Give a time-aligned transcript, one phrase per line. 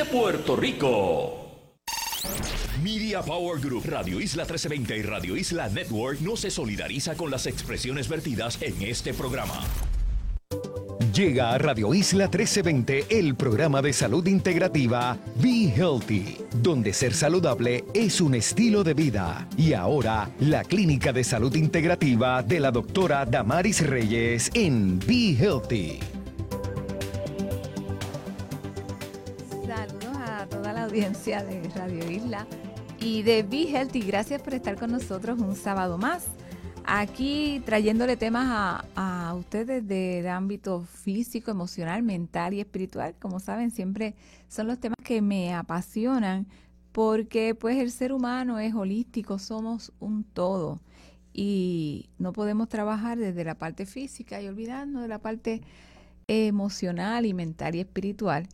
[0.00, 1.66] de Puerto Rico.
[2.82, 7.46] Media Power Group, Radio Isla 1320 y Radio Isla Network no se solidariza con las
[7.46, 9.60] expresiones vertidas en este programa.
[11.12, 17.84] Llega a Radio Isla 1320 el programa de salud integrativa Be Healthy, donde ser saludable
[17.92, 19.46] es un estilo de vida.
[19.58, 26.19] Y ahora, la clínica de salud integrativa de la doctora Damaris Reyes en Be Healthy.
[31.00, 32.46] Audiencia de Radio Isla
[33.00, 34.02] y de Be Healthy.
[34.02, 36.26] Gracias por estar con nosotros un sábado más.
[36.84, 43.14] Aquí trayéndole temas a, ustedes de, ámbito físico, emocional, mental y espiritual.
[43.18, 44.14] Como saben, siempre
[44.48, 46.46] son los temas que me apasionan
[46.92, 50.82] porque pues el ser humano es holístico, somos un todo
[51.32, 55.62] y no podemos trabajar desde la parte física y olvidarnos de la parte
[56.28, 58.46] emocional y mental y espiritual.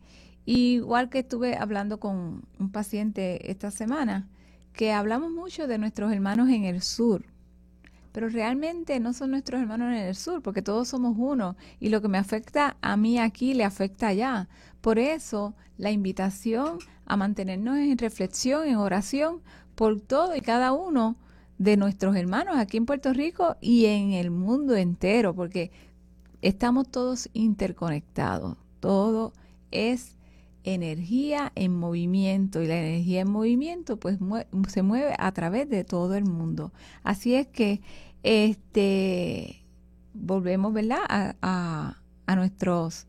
[0.47, 4.29] Igual que estuve hablando con un paciente esta semana,
[4.73, 7.25] que hablamos mucho de nuestros hermanos en el sur,
[8.13, 12.01] pero realmente no son nuestros hermanos en el sur, porque todos somos uno y lo
[12.01, 14.49] que me afecta a mí aquí le afecta allá.
[14.81, 19.43] Por eso la invitación a mantenernos en reflexión, en oración,
[19.75, 21.17] por todo y cada uno
[21.59, 25.71] de nuestros hermanos aquí en Puerto Rico y en el mundo entero, porque
[26.41, 29.33] estamos todos interconectados, todo
[29.71, 30.16] es
[30.67, 34.19] energía en movimiento y la energía en movimiento pues
[34.69, 36.73] se mueve a través de todo el mundo.
[37.03, 37.81] Así es que
[38.23, 39.65] este,
[40.13, 41.37] volvemos, ¿verdad?
[41.41, 41.97] A,
[42.35, 43.07] nuestros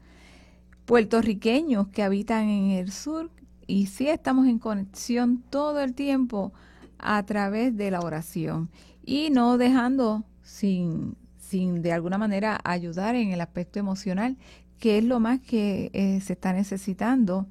[0.86, 3.30] puertorriqueños que habitan en el sur
[3.66, 6.53] y sí estamos en conexión todo el tiempo
[6.99, 8.69] a través de la oración
[9.03, 14.38] y no dejando sin, sin de alguna manera ayudar en el aspecto emocional,
[14.80, 17.47] que es lo más que eh, se está necesitando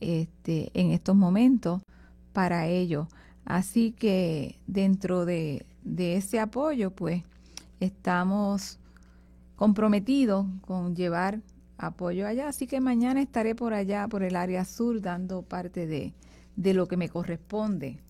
[0.00, 1.82] este, en estos momentos
[2.32, 3.08] para ello.
[3.44, 5.64] Así que dentro de,
[5.96, 7.22] ese apoyo, pues
[7.80, 8.78] estamos
[9.54, 11.40] comprometidos con llevar
[11.78, 12.48] apoyo allá.
[12.48, 16.12] Así que mañana estaré por allá, por el área sur, dando parte de,
[16.56, 18.00] de lo que me corresponde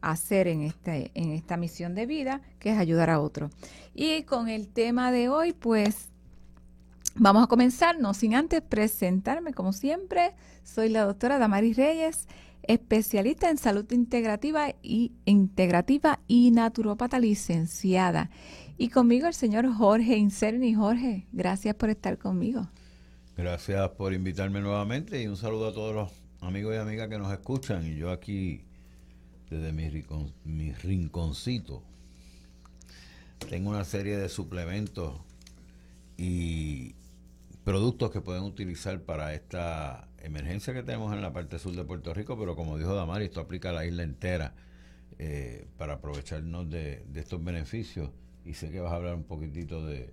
[0.00, 3.52] hacer en, este, en esta misión de vida, que es ayudar a otros.
[3.94, 6.10] Y con el tema de hoy, pues
[7.14, 12.26] vamos a comenzar, no sin antes presentarme, como siempre, soy la doctora Damaris Reyes
[12.66, 18.30] especialista en salud integrativa y integrativa y naturópata licenciada.
[18.76, 20.74] Y conmigo el señor Jorge Incerni.
[20.74, 22.68] Jorge, gracias por estar conmigo.
[23.36, 26.10] Gracias por invitarme nuevamente y un saludo a todos los
[26.40, 27.86] amigos y amigas que nos escuchan.
[27.86, 28.62] Y yo aquí,
[29.50, 29.90] desde mi,
[30.44, 31.82] mi rinconcito,
[33.50, 35.20] tengo una serie de suplementos
[36.16, 36.94] y
[37.64, 42.12] productos que pueden utilizar para esta emergencia que tenemos en la parte sur de Puerto
[42.12, 44.54] Rico, pero como dijo Damari, esto aplica a la isla entera
[45.18, 48.10] eh, para aprovecharnos de, estos beneficios.
[48.44, 50.12] Y sé que vas a hablar un poquitito de,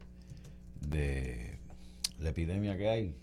[0.80, 1.60] de
[2.20, 3.16] la epidemia que hay.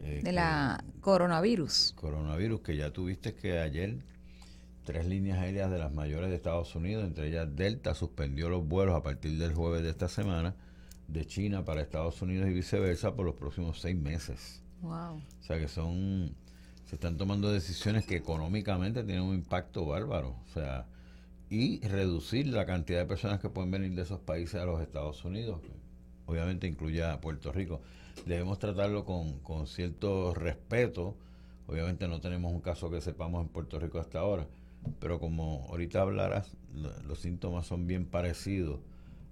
[0.00, 1.94] Eh, de la coronavirus.
[1.96, 3.96] Coronavirus, que ya tuviste que ayer
[4.84, 8.94] tres líneas aéreas de las mayores de Estados Unidos, entre ellas Delta, suspendió los vuelos
[8.94, 10.54] a partir del jueves de esta semana
[11.14, 14.60] de China para Estados Unidos y viceversa por los próximos seis meses.
[14.82, 15.16] Wow.
[15.16, 16.34] O sea que son,
[16.84, 20.36] se están tomando decisiones que económicamente tienen un impacto bárbaro.
[20.44, 20.86] O sea,
[21.48, 25.24] y reducir la cantidad de personas que pueden venir de esos países a los Estados
[25.24, 25.60] Unidos.
[26.26, 27.80] Obviamente incluye a Puerto Rico.
[28.26, 31.16] Debemos tratarlo con, con cierto respeto.
[31.68, 34.48] Obviamente no tenemos un caso que sepamos en Puerto Rico hasta ahora,
[34.98, 36.56] pero como ahorita hablarás,
[37.06, 38.80] los síntomas son bien parecidos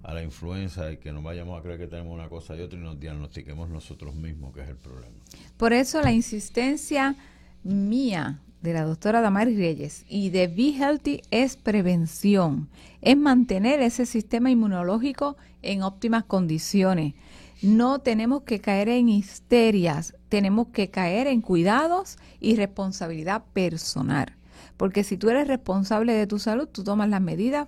[0.03, 2.77] a la influenza y que no vayamos a creer que tenemos una cosa y otra
[2.77, 5.15] y nos diagnostiquemos nosotros mismos, que es el problema.
[5.57, 7.15] Por eso la insistencia
[7.63, 12.69] mía de la doctora Damaris Reyes y de Be Healthy es prevención,
[13.01, 17.13] es mantener ese sistema inmunológico en óptimas condiciones.
[17.61, 24.33] No tenemos que caer en histerias, tenemos que caer en cuidados y responsabilidad personal.
[24.75, 27.67] Porque si tú eres responsable de tu salud, tú tomas las medidas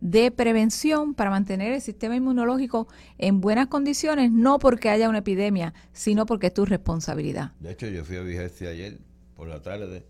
[0.00, 2.88] de prevención para mantener el sistema inmunológico
[3.18, 7.52] en buenas condiciones, no porque haya una epidemia, sino porque es tu responsabilidad.
[7.60, 8.98] De hecho, yo fui a Vigeste ayer
[9.36, 10.04] por la tarde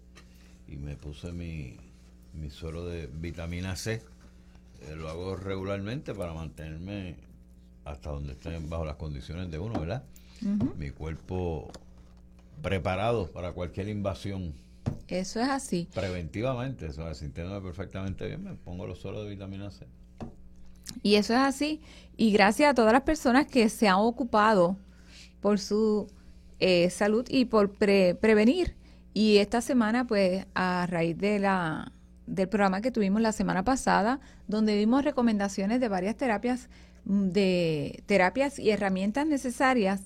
[0.68, 1.76] y me puse mi,
[2.34, 4.02] mi suero de vitamina C.
[4.82, 7.16] Eh, lo hago regularmente para mantenerme
[7.84, 10.04] hasta donde estén bajo las condiciones de uno, ¿verdad?
[10.76, 11.70] Mi cuerpo
[12.62, 14.54] preparado para cualquier invasión
[15.08, 15.88] eso es así.
[15.94, 19.86] Preventivamente, eso, sintiéndome perfectamente bien, me pongo los suelos de vitamina C.
[21.02, 21.80] Y eso es así.
[22.16, 24.76] Y gracias a todas las personas que se han ocupado
[25.40, 26.08] por su
[26.58, 28.74] eh, salud y por prevenir
[29.12, 31.92] Y esta semana, pues, a raíz de la,
[32.26, 36.68] del programa que tuvimos la semana pasada, donde dimos recomendaciones de varias terapias,
[37.04, 40.02] mm, de terapias y herramientas necesarias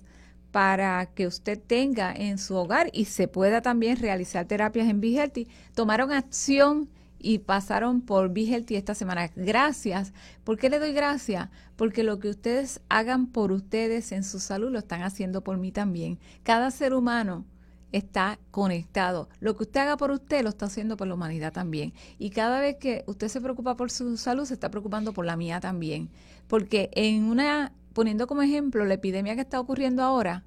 [0.50, 5.46] para que usted tenga en su hogar y se pueda también realizar terapias en Be
[5.74, 6.88] tomaron acción
[7.18, 9.30] y pasaron por Be esta semana.
[9.36, 10.12] Gracias.
[10.44, 11.48] ¿Por qué le doy gracias?
[11.76, 15.70] Porque lo que ustedes hagan por ustedes en su salud lo están haciendo por mí
[15.70, 16.18] también.
[16.42, 17.44] Cada ser humano
[17.92, 19.28] está conectado.
[19.40, 21.92] Lo que usted haga por usted lo está haciendo por la humanidad también.
[22.18, 25.36] Y cada vez que usted se preocupa por su salud, se está preocupando por la
[25.36, 26.10] mía también.
[26.46, 30.42] Porque en una, poniendo como ejemplo la epidemia que está ocurriendo ahora,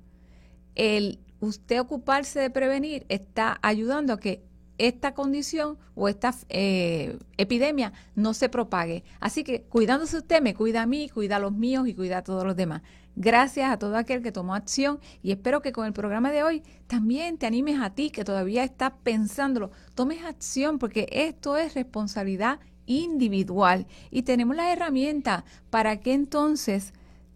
[0.73, 4.43] el usted ocuparse de prevenir está ayudando a que
[4.79, 9.03] esta condición o esta eh, epidemia no se propague.
[9.19, 12.23] Así que cuidándose usted, me cuida a mí, cuida a los míos y cuida a
[12.23, 12.81] todos los demás.
[13.15, 16.63] Gracias a todo aquel que tomó acción y espero que con el programa de hoy
[16.87, 19.69] también te animes a ti que todavía estás pensándolo.
[19.93, 26.93] Tomes acción porque esto es responsabilidad individual y tenemos las herramientas para que entonces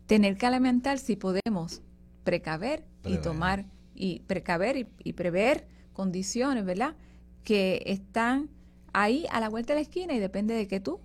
[0.07, 1.81] tener que alimentar si podemos
[2.23, 6.95] precaver y tomar y precaver y, y prever condiciones, ¿verdad?
[7.43, 8.49] Que están
[8.93, 10.99] ahí a la vuelta de la esquina y depende de que tú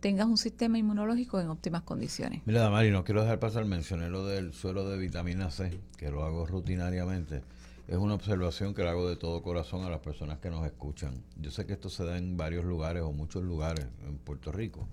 [0.00, 2.42] tengas un sistema inmunológico en óptimas condiciones.
[2.44, 6.24] Mira, Damari, no quiero dejar pasar, mencioné lo del suero de vitamina C, que lo
[6.24, 7.42] hago rutinariamente.
[7.88, 11.22] Es una observación que lo hago de todo corazón a las personas que nos escuchan.
[11.40, 14.88] Yo sé que esto se da en varios lugares o muchos lugares en Puerto Rico,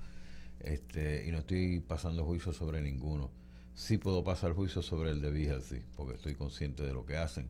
[0.60, 3.32] este, y no estoy pasando juicio sobre ninguno.
[3.76, 7.50] Sí puedo pasar juicio sobre el de Vigelsi, porque estoy consciente de lo que hacen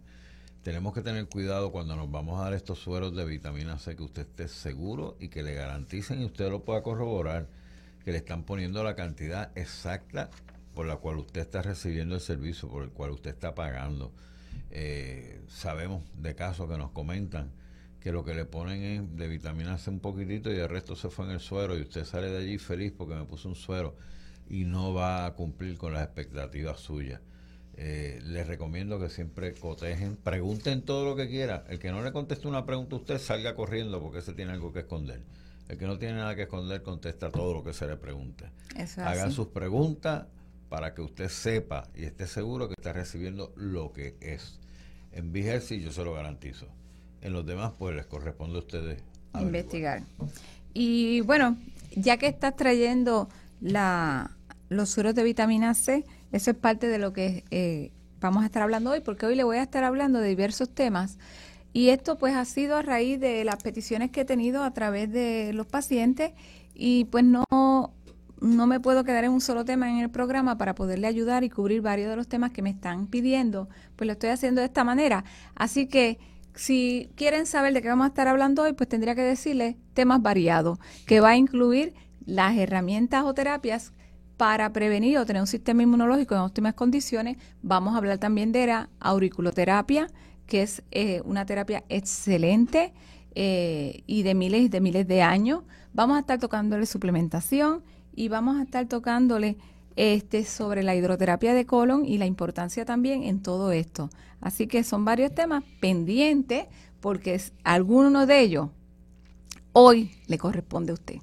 [0.64, 4.04] tenemos que tener cuidado cuando nos vamos a dar estos sueros de vitamina C, que
[4.04, 7.48] usted esté seguro y que le garanticen y usted lo pueda corroborar,
[8.06, 10.30] que le están poniendo la cantidad exacta
[10.74, 14.14] por la cual usted está recibiendo el servicio, por el cual usted está pagando.
[14.72, 17.52] Eh, sabemos de casos que nos comentan
[18.00, 21.10] que lo que le ponen es de vitamina C un poquitito y el resto se
[21.10, 23.96] fue en el suero y usted sale de allí feliz porque me puso un suero
[24.50, 27.22] y no va a cumplir con las expectativas suyas.
[27.76, 31.66] Eh, les recomiendo que siempre cotejen, pregunten todo lo que quiera.
[31.70, 34.72] El que no le conteste una pregunta a usted, salga corriendo porque ese tiene algo
[34.72, 35.22] que esconder.
[35.70, 38.46] El que no tiene nada que esconder, contesta todo lo que se le pregunte.
[38.98, 40.28] Hagan sus preguntas
[40.70, 44.60] para que usted sepa y esté seguro que está recibiendo lo que es.
[45.12, 46.68] En Vigersi yo se lo garantizo.
[47.22, 49.02] En los demás, pues les corresponde a ustedes
[49.40, 50.04] investigar.
[50.74, 51.58] Y bueno,
[51.96, 53.30] ya que estás trayendo
[53.64, 54.36] la,
[54.70, 58.62] los suros de vitamina C, eso es parte de lo que eh, vamos a estar
[58.62, 61.18] hablando hoy, porque hoy le voy a estar hablando de diversos temas.
[61.72, 65.12] Y esto pues ha sido a raíz de las peticiones que he tenido a través
[65.12, 66.34] de los pacientes
[66.76, 67.46] y pues no,
[68.42, 71.50] no me puedo quedar en un solo tema en el programa para poderle ayudar y
[71.50, 74.84] cubrir varios de los temas que me están pidiendo, pues lo estoy haciendo de esta
[74.84, 75.24] manera.
[75.56, 76.20] Así que
[76.54, 80.22] si quieren saber de qué vamos a estar hablando hoy, pues tendría que decirles temas
[80.22, 80.78] variados,
[81.08, 81.96] que va a incluir
[82.26, 83.94] las herramientas o terapias
[84.38, 88.68] para prevenir o tener un sistema inmunológico en óptimas condiciones, vamos a hablar también de
[88.68, 90.08] la auriculoterapia,
[90.48, 92.94] que es eh, una terapia excelente
[93.36, 95.64] eh, y de miles y de miles de años.
[95.94, 97.84] Vamos a estar tocándole suplementación
[98.16, 99.58] y vamos a estar tocándole
[99.96, 104.10] este sobre la hidroterapia de colon y la importancia también en todo esto.
[104.42, 106.66] Así que son varios temas pendientes
[107.00, 108.70] porque es, alguno de ellos
[109.74, 111.18] hoy le corresponde a usted.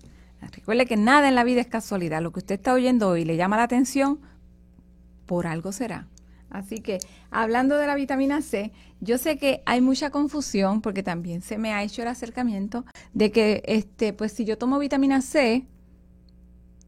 [0.53, 2.23] Recuerde que nada en la vida es casualidad.
[2.23, 4.21] Lo que usted está oyendo hoy le llama la atención,
[5.27, 6.09] por algo será.
[6.51, 6.99] Así que,
[7.31, 11.73] hablando de la vitamina C, yo sé que hay mucha confusión porque también se me
[11.73, 15.67] ha hecho el acercamiento de que, este, pues si yo tomo vitamina C,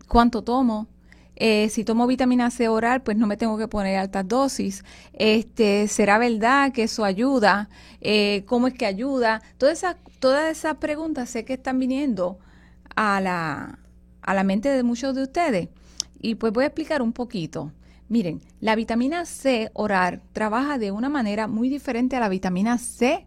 [0.08, 0.88] ¿cuánto tomo?
[1.36, 4.84] Eh, si tomo vitamina C oral, pues no me tengo que poner altas dosis.
[5.12, 7.68] Este, ¿Será verdad que eso ayuda?
[8.00, 9.42] Eh, ¿Cómo es que ayuda?
[9.58, 9.84] Todas
[10.24, 12.38] esas, preguntas sé que están viniendo
[12.96, 13.78] a la,
[14.20, 15.68] a la mente de muchos de ustedes.
[16.20, 17.72] Y pues voy a explicar un poquito.
[18.08, 23.24] Miren, la vitamina C oral trabaja de una manera muy diferente a la vitamina C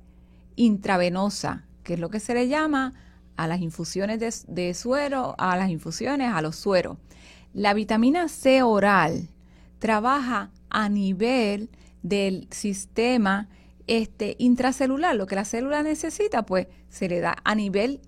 [0.55, 2.93] intravenosa, que es lo que se le llama
[3.36, 6.98] a las infusiones de, de suero, a las infusiones, a los sueros.
[7.53, 9.29] La vitamina C oral
[9.79, 11.69] trabaja a nivel
[12.03, 13.50] del sistema
[13.88, 15.15] este, intracelular.
[15.15, 18.01] Lo que la célula necesita, pues se le da a nivel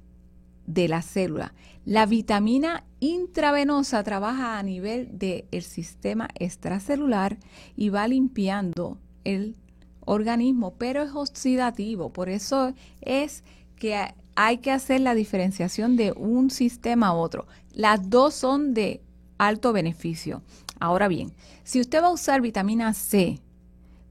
[0.67, 1.53] de la célula.
[1.85, 7.37] La vitamina intravenosa trabaja a nivel del sistema extracelular
[7.75, 9.55] y va limpiando el
[10.01, 12.11] organismo, pero es oxidativo.
[12.11, 13.43] Por eso es
[13.77, 13.97] que
[14.35, 17.47] hay que hacer la diferenciación de un sistema a otro.
[17.73, 19.01] Las dos son de
[19.37, 20.41] alto beneficio.
[20.79, 21.33] Ahora bien,
[21.63, 23.39] si usted va a usar vitamina C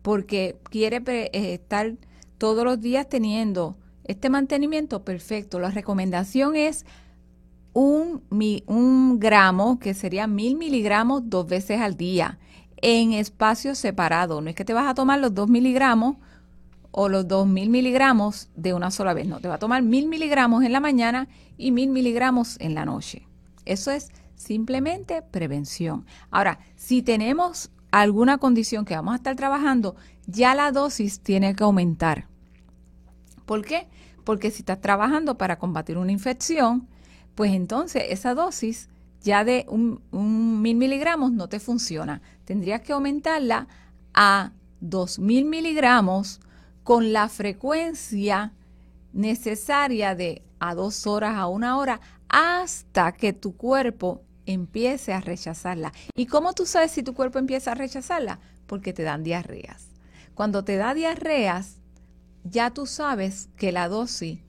[0.03, 1.95] porque quiere eh, estar
[2.39, 5.59] todos los días teniendo este mantenimiento, perfecto.
[5.59, 6.87] La recomendación es
[7.73, 12.39] un, gramo, que sería mil miligramos dos veces al día,
[12.81, 14.43] en espacios separados.
[14.43, 16.17] No es que te vas a tomar los dos miligramos
[16.91, 19.27] o los dos mil miligramos de una sola vez.
[19.27, 22.85] No, te va a tomar mil miligramos en la mañana y mil miligramos en la
[22.85, 23.27] noche.
[23.65, 26.07] Eso es simplemente prevención.
[26.31, 29.97] Ahora, si tenemos alguna condición que vamos a estar trabajando,
[30.27, 32.27] ya la dosis tiene que aumentar.
[33.47, 33.89] ¿Por qué?
[34.25, 36.89] Porque si estás trabajando para combatir una infección,
[37.35, 38.89] pues entonces esa dosis
[39.23, 40.03] ya de un,
[40.63, 42.21] mil miligramos no te funciona.
[42.45, 43.69] Tendrías que aumentarla
[44.15, 46.41] a dos mil miligramos
[46.83, 48.53] con la frecuencia
[49.13, 55.93] necesaria de a dos horas a una hora hasta que tu cuerpo empiece a rechazarla.
[56.15, 58.39] ¿Y cómo tú sabes si tu cuerpo empieza a rechazarla?
[58.67, 59.89] Porque te dan diarreas.
[60.35, 61.79] Cuando te da diarreas,
[62.51, 64.41] ya tú sabes que la dosis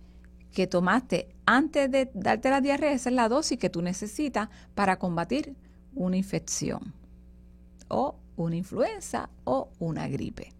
[0.54, 4.98] que tomaste antes de darte la diarrea, esa es la dosis que tú necesitas para
[4.98, 5.56] combatir
[5.94, 6.94] una infección
[7.88, 10.54] o una influenza o una gripe.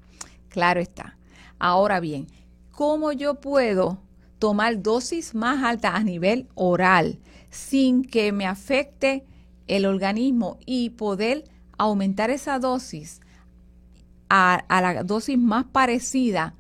[0.50, 1.18] Claro está.
[1.60, 2.28] Ahora bien,
[2.72, 4.00] ¿cómo yo puedo
[4.40, 9.26] tomar dosis más altas a nivel oral sin que me afecte
[9.68, 11.44] el organismo y poder
[11.78, 13.22] aumentar esa dosis
[14.30, 16.54] a, a la dosis más parecida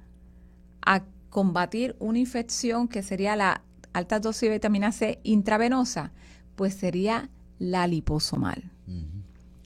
[0.87, 6.13] a combatir una infección que sería la alta dosis de vitamina C intravenosa,
[6.55, 7.29] pues sería
[7.59, 8.71] la liposomal.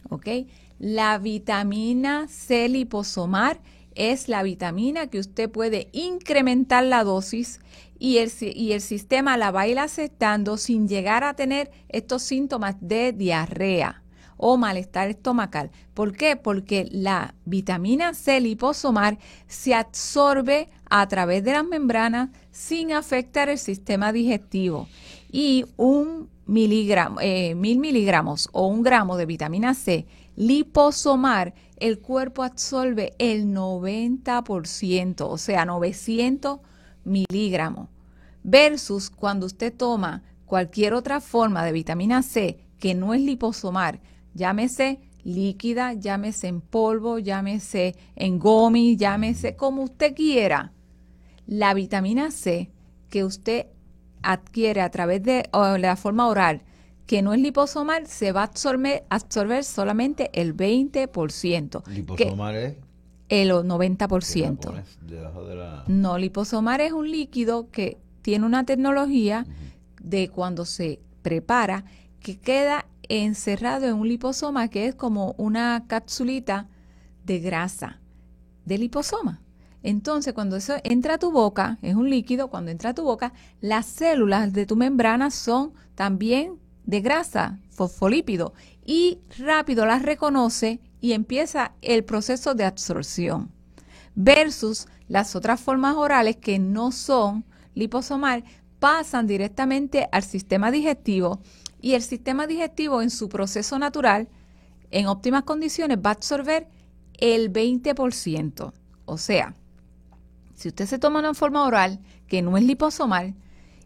[0.09, 0.27] ¿Ok?
[0.79, 3.59] La vitamina C liposomal
[3.93, 7.59] es la vitamina que usted puede incrementar la dosis
[7.99, 12.23] y el, y el sistema la va a ir aceptando sin llegar a tener estos
[12.23, 14.01] síntomas de diarrea
[14.37, 15.69] o malestar estomacal.
[15.93, 16.35] ¿Por qué?
[16.35, 23.57] Porque la vitamina C liposomar se absorbe a través de las membranas sin afectar el
[23.57, 24.89] sistema digestivo.
[25.31, 30.05] Y un miligramo, eh, mil miligramos o un gramo de vitamina C
[30.36, 36.60] liposomar, el cuerpo absorbe el 90%, o sea, 900
[37.05, 37.88] miligramos.
[38.43, 44.01] Versus cuando usted toma cualquier otra forma de vitamina C que no es liposomar,
[44.33, 50.74] llámese líquida, llámese en polvo, llámese en gomi, llámese como usted quiera
[51.51, 52.72] la vitamina C
[53.10, 53.65] que usted
[54.24, 56.62] adquiere a través de la forma oral,
[57.05, 61.86] que no es liposomal, se va a absorber, absorber solamente el 20%.
[61.88, 62.77] ¿Liposomal es?
[63.27, 64.84] El 90%.
[65.88, 69.46] No, liposomal es un líquido que tiene una tecnología
[70.01, 71.84] de cuando se prepara
[72.22, 76.70] que queda encerrado en un liposoma que es como una capsulita
[77.25, 78.00] de grasa
[78.63, 79.40] de liposoma.
[79.83, 83.33] Entonces, cuando eso entra a tu boca, es un líquido, cuando entra a tu boca,
[83.61, 88.53] las células de tu membrana son también de grasa, fosfolípido,
[88.85, 93.51] y rápido las reconoce y empieza el proceso de absorción.
[94.13, 98.43] Versus las otras formas orales que no son liposomal,
[98.79, 101.39] pasan directamente al sistema digestivo
[101.81, 104.27] y el sistema digestivo en su proceso natural,
[104.91, 106.67] en óptimas condiciones, va a absorber
[107.17, 108.73] el 20%.
[109.05, 109.55] O sea,
[110.61, 113.33] si usted se toma una forma oral que no es liposomal,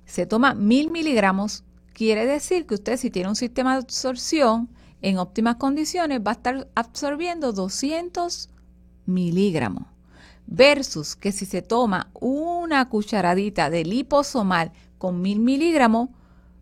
[0.06, 1.64] se toma mil miligramos,
[1.94, 4.70] quiere decir que usted si tiene un sistema de absorción
[5.02, 8.50] en óptimas condiciones va a estar absorbiendo 200
[9.06, 9.84] miligramos.
[10.48, 16.10] Versus que si se toma una cucharadita de liposomal con mil miligramos,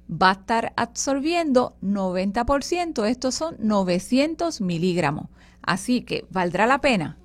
[0.09, 3.07] va a estar absorbiendo 90%.
[3.07, 5.25] Estos son 900 miligramos.
[5.63, 7.17] Así que valdrá la pena.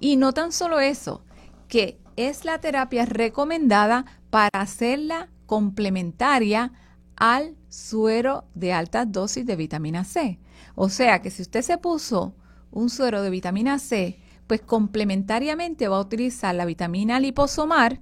[0.00, 1.22] Y no tan solo eso,
[1.68, 6.72] que es la terapia recomendada para hacerla complementaria
[7.16, 10.38] al suero de alta dosis de vitamina C.
[10.74, 12.34] O sea que si usted se puso
[12.70, 18.00] un suero de vitamina C, pues complementariamente va a utilizar la vitamina liposomar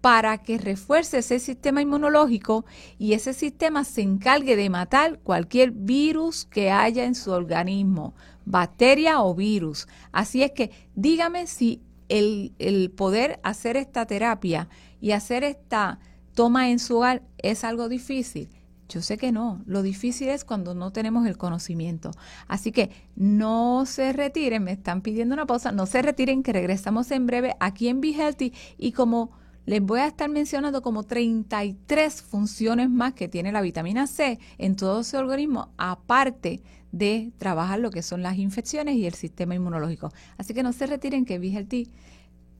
[0.00, 2.64] para que refuerce ese sistema inmunológico
[2.98, 8.14] y ese sistema se encargue de matar cualquier virus que haya en su organismo,
[8.44, 9.88] bacteria o virus.
[10.10, 14.68] Así es que dígame si el, poder hacer esta terapia
[15.00, 16.00] y hacer esta
[16.34, 18.50] toma en su hogar es algo difícil.
[18.88, 22.10] Yo sé que no, lo difícil es cuando no tenemos el conocimiento.
[22.48, 27.10] Así que no se retiren, me están pidiendo una pausa, no se retiren que regresamos
[27.12, 29.30] en breve aquí en Be Healthy y como
[29.64, 34.74] les voy a estar mencionando como 33 funciones más que tiene la vitamina C en
[34.74, 40.12] todo ese organismo, aparte de trabajar lo que son las infecciones y el sistema inmunológico.
[40.38, 41.90] Así que no se retiren que Vigelti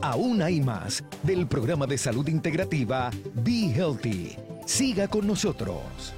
[0.00, 4.36] Aún hay más del programa de salud integrativa Be Healthy.
[4.64, 6.14] Siga con nosotros.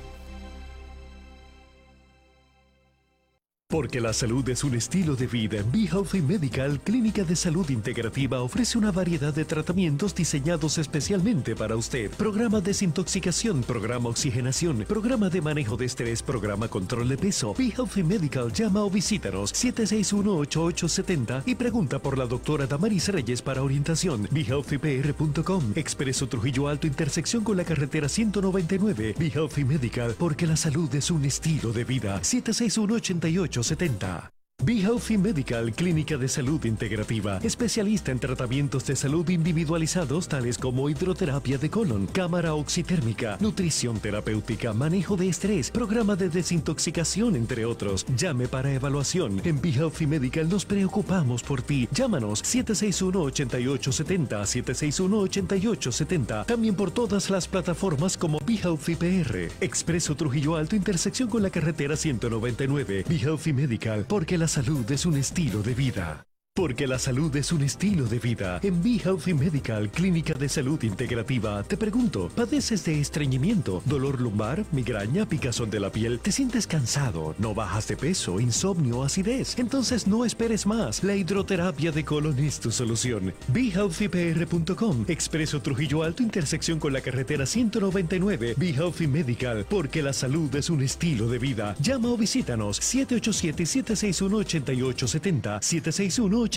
[3.70, 8.42] Porque la salud es un estilo de vida, Be Healthy Medical Clínica de Salud Integrativa
[8.42, 12.10] ofrece una variedad de tratamientos diseñados especialmente para usted.
[12.10, 17.54] Programa desintoxicación, programa oxigenación, programa de manejo de estrés, programa control de peso.
[17.56, 23.62] Be Healthy Medical llama o visítanos 761-8870 y pregunta por la doctora Damaris Reyes para
[23.62, 24.26] orientación.
[24.32, 29.14] BeHealthyPR.com Expreso Trujillo Alto, intersección con la carretera 199.
[29.16, 32.18] Be Healthy Medical, porque la salud es un estilo de vida.
[32.24, 39.26] 761 88 70 Be Healthy Medical, clínica de salud integrativa, especialista en tratamientos de salud
[39.31, 46.29] individualizados tales como hidroterapia de colon, cámara oxitérmica, nutrición terapéutica, manejo de estrés, programa de
[46.29, 48.05] desintoxicación, entre otros.
[48.14, 49.40] Llame para evaluación.
[49.45, 51.88] En Be Healthy Medical nos preocupamos por ti.
[51.93, 56.45] Llámanos 761-8870, 761-8870.
[56.45, 59.49] También por todas las plataformas como Be Healthy PR.
[59.62, 63.07] Expreso Trujillo Alto, intersección con la carretera 199.
[63.09, 66.29] Be Healthy Medical, porque la salud es un estilo de vida.
[66.61, 68.61] Porque la salud es un estilo de vida.
[68.62, 74.67] En Be Healthy Medical, Clínica de Salud Integrativa, te pregunto, ¿padeces de estreñimiento, dolor lumbar,
[74.71, 76.21] migraña, picazón de la piel?
[76.21, 77.35] ¿Te sientes cansado?
[77.38, 79.59] ¿No bajas de peso, insomnio, acidez?
[79.59, 81.02] Entonces no esperes más.
[81.02, 83.33] La hidroterapia de colon es tu solución.
[83.49, 88.52] BeHealthyPR.com, Expreso Trujillo Alto, intersección con la carretera 199.
[88.59, 91.75] Be Healthy Medical, porque la salud es un estilo de vida.
[91.81, 96.50] Llama o visítanos 787-761-8870, 761 8870.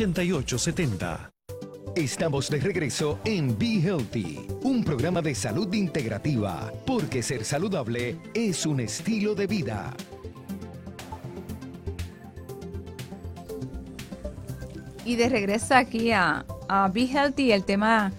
[1.95, 8.65] Estamos de regreso en Be Healthy, un programa de salud integrativa, porque ser saludable es
[8.65, 9.93] un estilo de vida.
[15.05, 16.43] Y de regreso aquí a,
[16.91, 18.11] Be Healthy, el tema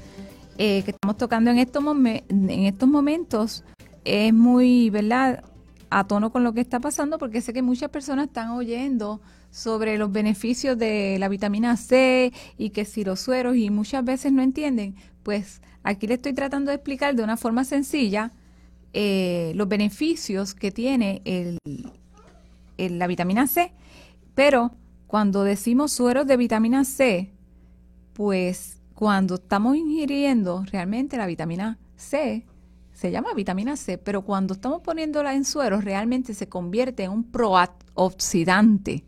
[0.57, 1.83] eh, que estamos tocando en estos,
[2.29, 3.64] en estos momentos
[4.05, 5.42] es muy, ¿verdad?
[5.90, 9.20] A tono con lo que está pasando, porque sé que muchas personas están oyendo
[9.55, 14.33] sobre los beneficios de la vitamina C y que si los sueros y muchas veces
[14.33, 18.33] no entienden, pues aquí le estoy tratando de explicar de una forma sencilla
[18.93, 21.59] eh, los beneficios que tiene el,
[22.77, 23.73] la vitamina C.
[24.35, 24.73] Pero
[25.07, 27.31] cuando decimos sueros de vitamina C,
[28.12, 32.45] pues cuando estamos ingiriendo realmente la vitamina C,
[32.93, 37.23] se llama vitamina C, pero cuando estamos poniéndola en sueros, realmente se convierte en un
[37.23, 39.05] prooxidante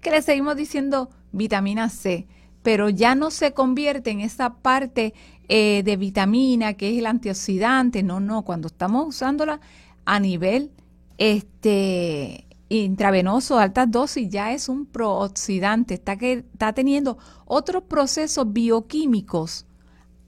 [0.00, 2.26] que le seguimos diciendo vitamina C,
[2.62, 5.14] pero ya no se convierte en esa parte
[5.48, 9.60] eh, de vitamina que es el antioxidante, no, no, cuando estamos usándola
[10.04, 10.72] a nivel
[11.18, 19.66] este intravenoso, altas dosis, ya es un prooxidante, está, que, está teniendo otros procesos bioquímicos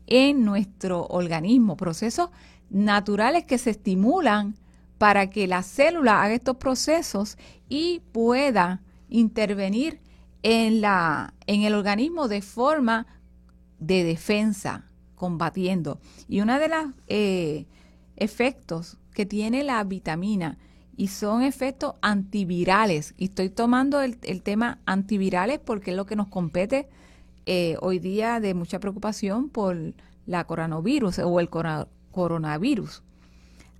[0.06, 2.30] en nuestro organismo, procesos
[2.70, 4.54] naturales que se estimulan
[4.98, 10.00] para que la célula haga estos procesos y pueda intervenir
[10.42, 13.06] en, la, en el organismo de forma
[13.78, 16.00] de defensa, combatiendo.
[16.28, 17.66] Y uno de los eh,
[18.16, 20.58] efectos que tiene la vitamina,
[20.96, 26.26] y son efectos antivirales, y estoy tomando el, tema antivirales porque es lo que nos
[26.26, 26.88] compete
[27.46, 29.94] eh, hoy día de mucha preocupación por
[30.26, 31.48] la coronavirus o el
[32.10, 33.04] coronavirus.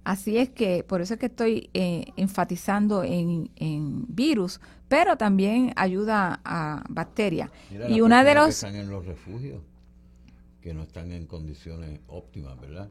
[0.08, 3.50] Así es que por eso es que estoy eh, enfatizando en,
[4.08, 7.50] virus, pero también ayuda a bacterias.
[7.90, 9.60] y una de los que están en los refugios
[10.62, 12.88] que no están en condiciones óptimas, ¿verdad?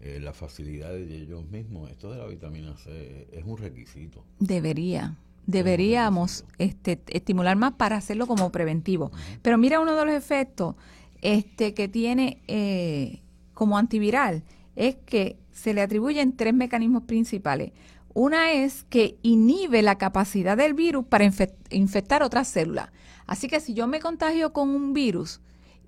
[0.00, 4.22] Eh, la facilidad de ellos mismos, esto de la vitamina C es un requisito.
[4.38, 5.16] Debería,
[5.48, 9.10] deberíamos este, estimular más para hacerlo como preventivo.
[9.42, 10.76] Pero mira uno de los efectos
[11.22, 13.20] este, que tiene eh,
[13.52, 14.44] como antiviral
[14.76, 17.72] es que se le atribuyen tres mecanismos principales.
[18.14, 21.24] Una es que inhibe la capacidad del virus para
[21.70, 22.90] infectar otras células.
[23.26, 25.40] Así que si yo me contagio con un virus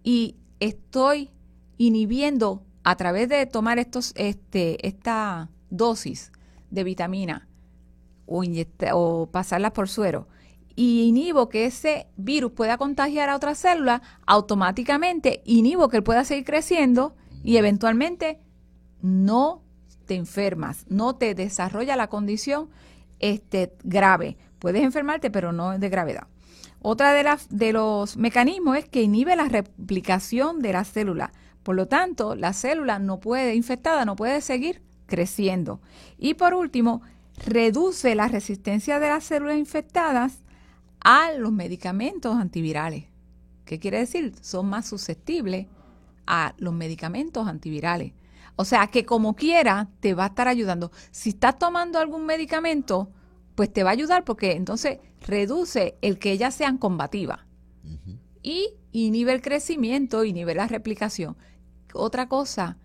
[0.03, 1.31] y estoy
[1.77, 6.33] inhibiendo a través de tomar estos, este, esta dosis
[6.71, 7.49] de vitamina
[8.27, 8.43] o,
[8.93, 10.29] o pasarlas por suero
[10.77, 16.25] y inhibo que ese virus pueda contagiar a otras células, automáticamente inhibo que él pueda
[16.25, 18.41] seguir creciendo y eventualmente
[19.05, 19.63] no
[20.07, 22.71] te enfermas, no te desarrolla la condición
[23.21, 24.39] este, grave.
[24.59, 26.27] Puedes enfermarte, pero no de gravedad.
[26.81, 31.33] Otra de, de los mecanismos es que inhibe la replicación de la célula.
[31.63, 35.83] Por lo tanto, la célula no puede, infectada, no puede seguir creciendo.
[36.17, 37.03] Y por último,
[37.47, 40.39] reduce la resistencia de las células infectadas
[41.01, 43.05] a los medicamentos antivirales.
[43.67, 44.33] ¿Qué quiere decir?
[44.41, 45.67] Son más susceptibles
[46.27, 48.15] a los medicamentos antivirales.
[48.57, 50.91] O sea que como quiera te va a estar ayudando.
[51.11, 53.11] Si estás tomando algún medicamento,
[53.55, 57.41] pues te va a ayudar porque entonces reduce el que ellas sean combativas.
[58.43, 61.37] Y inhibe el crecimiento, inhibe la replicación.
[61.93, 62.79] Otra cosa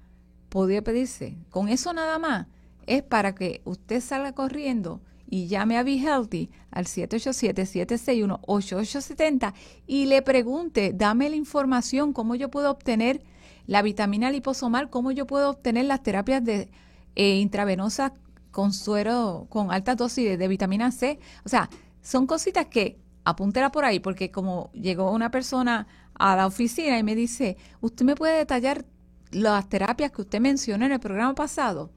[0.49, 2.47] podría pedirse, con eso nada más,
[2.87, 9.53] es para que usted salga corriendo y llame a Be Healthy al 787-761-8870
[9.85, 13.21] y le pregunte, dame la información, cómo yo puedo obtener
[13.69, 16.71] la vitamina liposomal, cómo yo puedo obtener las terapias de
[17.15, 18.13] eh, intravenosas
[18.49, 21.19] con suero, con altas dosis de, vitamina C.
[21.45, 21.69] O sea,
[22.01, 27.03] son cositas que apúntela por ahí, porque como llegó una persona a la oficina y
[27.03, 28.85] me dice, ¿usted me puede detallar
[29.29, 31.91] las terapias que usted mencionó en el programa pasado?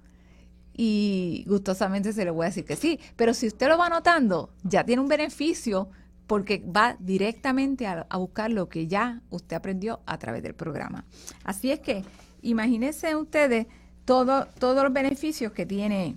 [0.75, 4.53] Y gustosamente se le voy a decir que sí, pero si usted lo va anotando,
[4.63, 5.89] ya tiene un beneficio
[6.27, 11.05] porque va directamente a, buscar lo que ya usted aprendió a través del programa.
[11.45, 12.05] Así es que
[12.43, 13.67] imagínense ustedes
[14.05, 16.17] todo, todos los beneficios que tiene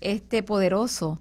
[0.00, 1.20] este poderoso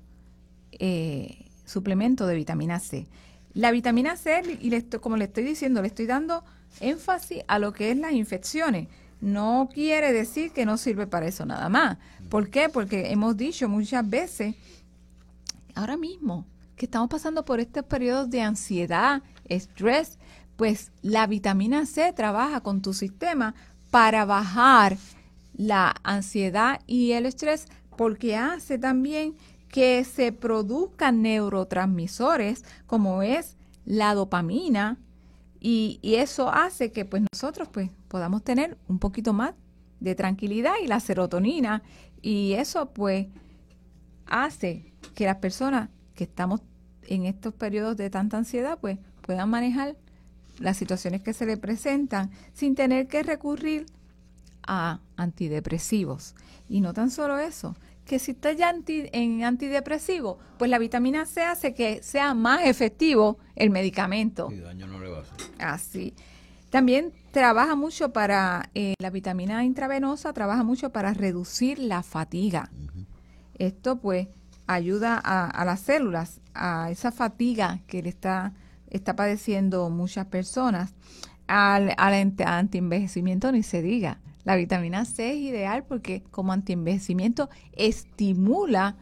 [0.71, 3.07] eh, suplemento de vitamina C.
[3.53, 6.43] La vitamina C, y como le estoy diciendo, le estoy dando
[6.79, 8.87] énfasis a lo que es las infecciones.
[9.19, 11.97] No quiere decir que no sirve para eso nada más.
[12.29, 12.69] ¿Por qué?
[12.69, 14.55] Porque hemos dicho muchas veces,
[15.75, 16.45] ahora mismo,
[16.81, 20.17] que estamos pasando por estos periodos de ansiedad, estrés,
[20.55, 23.53] pues la vitamina C trabaja con tu sistema
[23.91, 24.97] para bajar
[25.53, 29.35] la ansiedad y el estrés porque hace también
[29.67, 34.97] que se produzcan neurotransmisores como es la dopamina
[35.59, 39.53] y, eso hace que pues nosotros pues podamos tener un poquito más
[39.99, 41.83] de tranquilidad y la serotonina
[42.23, 43.27] y eso pues
[44.25, 46.61] hace que las personas que estamos
[47.11, 49.97] en estos periodos de tanta ansiedad, pues puedan manejar
[50.59, 53.85] las situaciones que se le presentan sin tener que recurrir
[54.65, 56.35] a antidepresivos.
[56.69, 61.41] Y no tan solo eso, que si está ya en antidepresivo, pues la vitamina C
[61.41, 64.49] hace que sea más efectivo el medicamento.
[64.49, 65.35] Y daño no le va a hacer.
[65.59, 66.13] Así.
[66.69, 72.71] También trabaja mucho para, eh, la vitamina intravenosa trabaja mucho para reducir la fatiga.
[73.55, 74.29] Esto pues
[74.67, 78.53] ayuda a, las células, a esa fatiga que le está,
[78.89, 80.93] está padeciendo muchas personas,
[81.47, 84.19] al, al antienvejecimiento ni se diga.
[84.43, 88.95] La vitamina C es ideal porque como antienvejecimiento estimula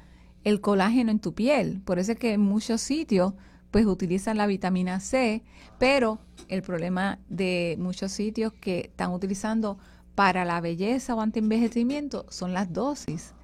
[0.44, 1.82] el colágeno en tu piel.
[1.86, 3.34] Por eso es que en muchos sitios
[3.72, 5.44] pues utilizan la vitamina C,
[5.78, 9.78] pero el problema de muchos sitios que están utilizando
[10.16, 13.36] para la belleza o antienvejecimiento son las dosis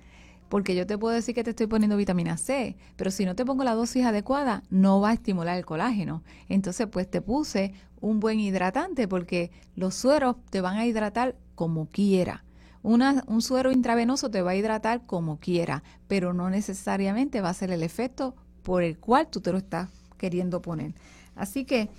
[0.49, 3.45] porque yo te puedo decir que te estoy poniendo vitamina C, pero si no te
[3.45, 6.23] pongo la dosis adecuada, no va a estimular el colágeno.
[6.49, 11.87] Entonces, pues te puse un buen hidratante porque los sueros te van a hidratar como
[11.87, 12.43] quiera.
[12.83, 17.71] un suero intravenoso te va a hidratar como quiera, pero no necesariamente va a ser
[17.71, 20.93] el efecto por el cual tú te lo estás queriendo poner.
[21.35, 21.89] Así que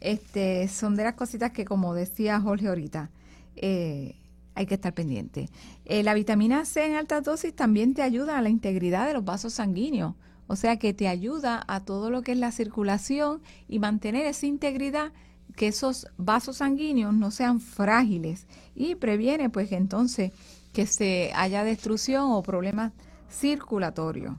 [0.00, 3.10] este, son de las cositas que, como decía Jorge ahorita,
[3.56, 4.16] eh,
[4.54, 5.48] hay que estar pendiente.
[5.84, 9.24] Eh, la vitamina C en altas dosis también te ayuda a la integridad de los
[9.24, 10.14] vasos sanguíneos,
[10.46, 14.46] o sea que te ayuda a todo lo que es la circulación y mantener esa
[14.46, 15.12] integridad,
[15.56, 20.32] que esos vasos sanguíneos no sean frágiles y previene pues entonces
[20.72, 22.92] que se haya destrucción o problemas
[23.30, 24.36] circulatorios.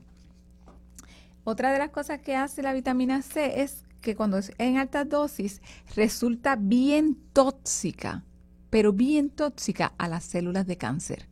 [1.44, 5.08] Otra de las cosas que hace la vitamina C es que cuando es en altas
[5.08, 5.62] dosis
[5.94, 8.24] resulta bien tóxica
[8.70, 11.28] pero bien tóxica a las células de cáncer.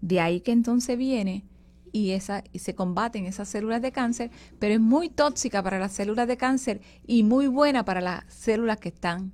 [0.00, 1.44] De ahí que entonces viene
[1.92, 5.92] y, esa, y se combaten esas células de cáncer, pero es muy tóxica para las
[5.92, 9.32] células de cáncer y muy buena para las células que están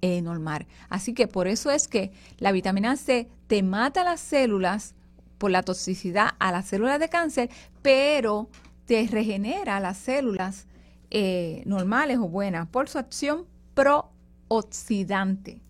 [0.00, 0.66] en normal.
[0.88, 4.94] Así que por eso es que la vitamina C te mata las células
[5.38, 7.50] por la toxicidad a las células de cáncer,
[7.82, 8.48] pero
[8.86, 10.66] te regenera las células
[11.10, 15.60] eh, normales o buenas por su acción prooxidante.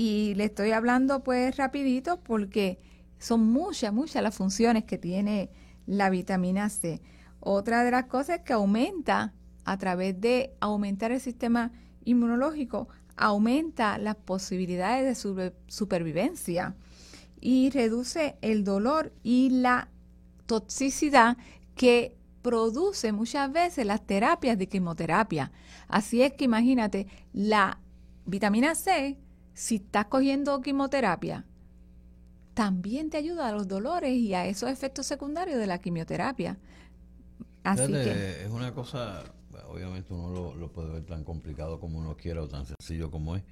[0.00, 2.78] Y le estoy hablando pues rapidito porque
[3.18, 5.50] son muchas, muchas las funciones que tiene
[5.86, 7.02] la vitamina C.
[7.40, 9.34] Otra de las cosas es que aumenta
[9.64, 11.72] a través de aumentar el sistema
[12.04, 16.76] inmunológico, aumenta las posibilidades de supervivencia
[17.40, 19.88] y reduce el dolor y la
[20.46, 21.38] toxicidad
[21.74, 25.50] que produce muchas veces las terapias de quimioterapia.
[25.88, 27.80] Así es que imagínate, la
[28.26, 29.18] vitamina C,
[29.58, 31.44] si estás cogiendo quimioterapia,
[32.54, 36.58] también te ayuda a los dolores y a esos efectos secundarios de la quimioterapia.
[37.64, 39.24] Así que, es una cosa,
[39.66, 43.42] obviamente uno lo, puede ver tan complicado como uno quiera o tan sencillo como es.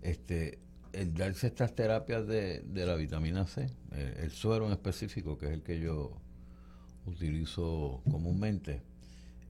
[0.00, 0.60] Este,
[0.92, 5.52] el darse estas terapias de, la vitamina C, eh, el suero en específico, que es
[5.54, 6.20] el que yo
[7.04, 8.80] utilizo comúnmente,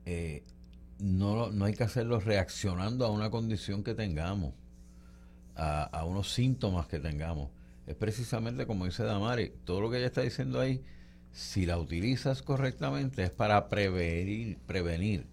[0.06, 0.42] eh,
[1.00, 4.54] no, no hay que hacerlo reaccionando a una condición que tengamos,
[5.56, 7.50] a, unos síntomas que tengamos.
[7.86, 10.82] Es precisamente como dice Damari, todo lo que ella está diciendo ahí,
[11.32, 15.26] si la utilizas correctamente es para prevenir, prevenir.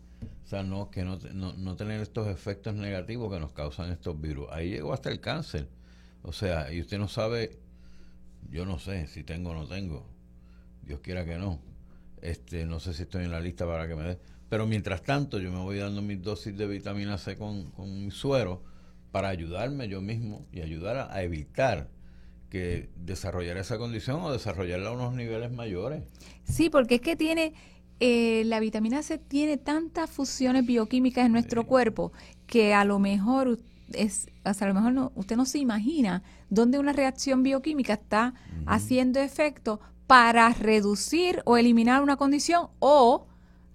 [0.45, 4.19] O sea, no, que no, no, no tener estos efectos negativos que nos causan estos
[4.19, 4.47] virus.
[4.51, 5.67] Ahí llegó hasta el cáncer.
[6.23, 7.59] O sea, y usted no sabe,
[8.49, 10.05] yo no sé si tengo o no tengo.
[10.81, 11.59] Dios quiera que no.
[12.21, 14.19] Este, no sé si estoy en la lista para que me dé.
[14.49, 18.09] Pero mientras tanto, yo me voy dando mis dosis de vitamina C con, con mi
[18.09, 18.63] suero
[19.11, 21.89] para ayudarme yo mismo y ayudar a, evitar
[22.49, 26.03] que desarrollar esa condición o desarrollarla a unos niveles mayores.
[26.43, 27.53] Sí, porque es que tiene,
[27.99, 32.11] eh, la vitamina C tiene tantas fusiones bioquímicas en nuestro cuerpo
[32.47, 33.59] que a lo mejor
[33.93, 38.33] es, a lo mejor no, usted no se imagina dónde una reacción bioquímica está
[38.65, 43.27] haciendo efecto para reducir o eliminar una condición o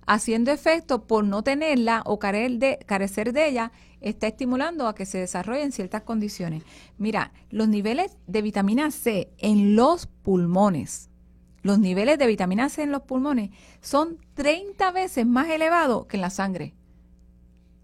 [0.07, 3.73] haciendo efecto por no tenerla o carecer de ella,
[4.05, 6.63] está estimulando a que se desarrollen ciertas condiciones.
[6.99, 11.11] Mira, los niveles de vitamina C en los pulmones,
[11.63, 16.21] los niveles de vitamina C en los pulmones son 30 veces más elevados que en
[16.21, 16.75] la sangre.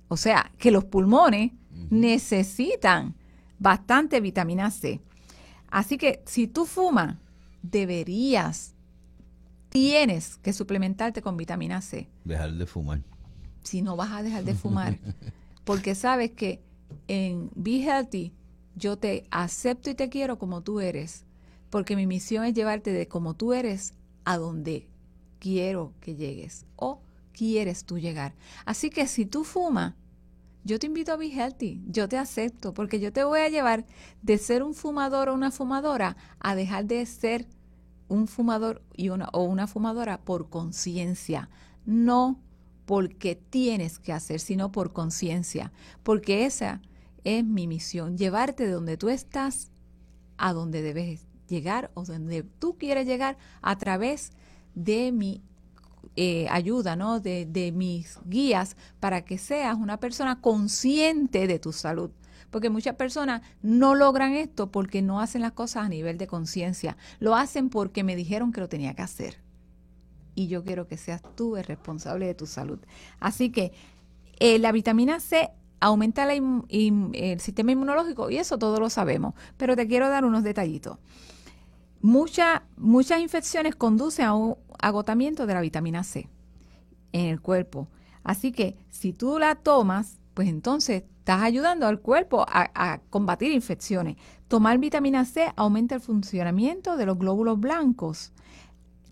[0.08, 1.52] O sea, que los pulmones
[1.88, 3.14] necesitan
[3.58, 5.00] bastante vitamina C.
[5.70, 7.16] Así que si tú fumas,
[7.62, 8.74] deberías,
[9.68, 12.08] tienes que suplementarte con vitamina C.
[12.24, 13.00] Dejar de fumar.
[13.62, 14.98] Si no vas a dejar de fumar,
[15.64, 16.62] porque sabes que
[17.08, 18.32] en Be Healthy
[18.74, 21.24] yo te acepto y te quiero como tú eres,
[21.70, 23.94] porque mi misión es llevarte de como tú eres
[24.24, 24.88] a donde
[25.38, 27.00] quiero que llegues o
[27.32, 28.34] quieres tú llegar.
[28.64, 29.94] Así que si tú fumas,
[30.64, 33.86] yo te invito a Be Healthy, yo te acepto, porque yo te voy a llevar
[34.22, 37.46] de ser un fumador o una fumadora a dejar de ser
[38.08, 41.48] un fumador y una, o una fumadora por conciencia,
[41.86, 42.38] no
[42.90, 45.70] porque tienes que hacer, sino por conciencia,
[46.02, 46.82] porque esa
[47.22, 49.70] es mi misión, llevarte de donde tú estás
[50.38, 54.32] a donde debes llegar o donde tú quieres llegar a través
[54.74, 55.40] de mi
[56.16, 57.20] eh, ayuda, ¿no?
[57.20, 62.10] De, de mis guías para que seas una persona consciente de tu salud.
[62.50, 66.96] Porque muchas personas no logran esto porque no hacen las cosas a nivel de conciencia.
[67.20, 69.48] Lo hacen porque me dijeron que lo tenía que hacer.
[70.34, 72.78] Y yo quiero que seas tú el responsable de tu salud.
[73.18, 73.72] Así que
[74.38, 79.34] eh, la vitamina C aumenta el sistema inmunológico y eso todos lo sabemos.
[79.56, 80.98] Pero te quiero dar unos detallitos.
[82.00, 86.28] muchas infecciones conducen a un agotamiento de la vitamina C
[87.12, 87.88] en el cuerpo.
[88.22, 94.16] Así que si tú la tomas, pues entonces estás ayudando al cuerpo a, combatir infecciones.
[94.48, 98.32] Tomar vitamina C aumenta el funcionamiento de los glóbulos blancos,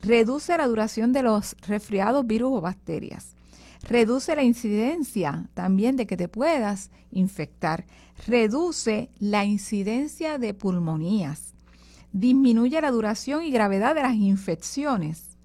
[0.02, 3.34] reduce la duración de los resfriados, virus o bacterias,
[3.82, 7.86] reduce la incidencia también de que te puedas infectar,
[8.26, 11.54] reduce la incidencia de pulmonías,
[12.12, 15.36] disminuye la duración y gravedad de las infecciones.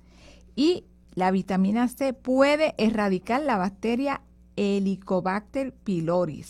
[0.55, 0.85] Y
[1.15, 4.21] la vitamina C puede erradicar la bacteria
[4.55, 6.45] Helicobacter pylori.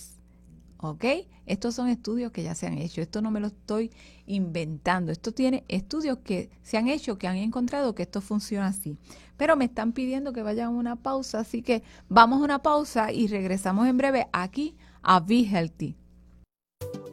[0.83, 1.05] ¿Ok?
[1.45, 3.01] Estos son estudios que ya se han hecho.
[3.01, 3.89] Esto no me lo estoy
[4.25, 5.13] inventando.
[5.13, 8.97] Esto tiene estudios que se han hecho, que han encontrado que esto funciona así.
[9.37, 13.13] Pero me están pidiendo que vayan a una pausa, así que vamos a una pausa
[13.13, 15.95] y regresamos en breve aquí a Be Healthy.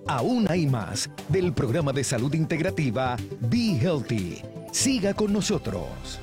[0.09, 4.42] Aún hay más del programa de salud integrativa Be Healthy.
[4.72, 6.18] Siga con nosotros.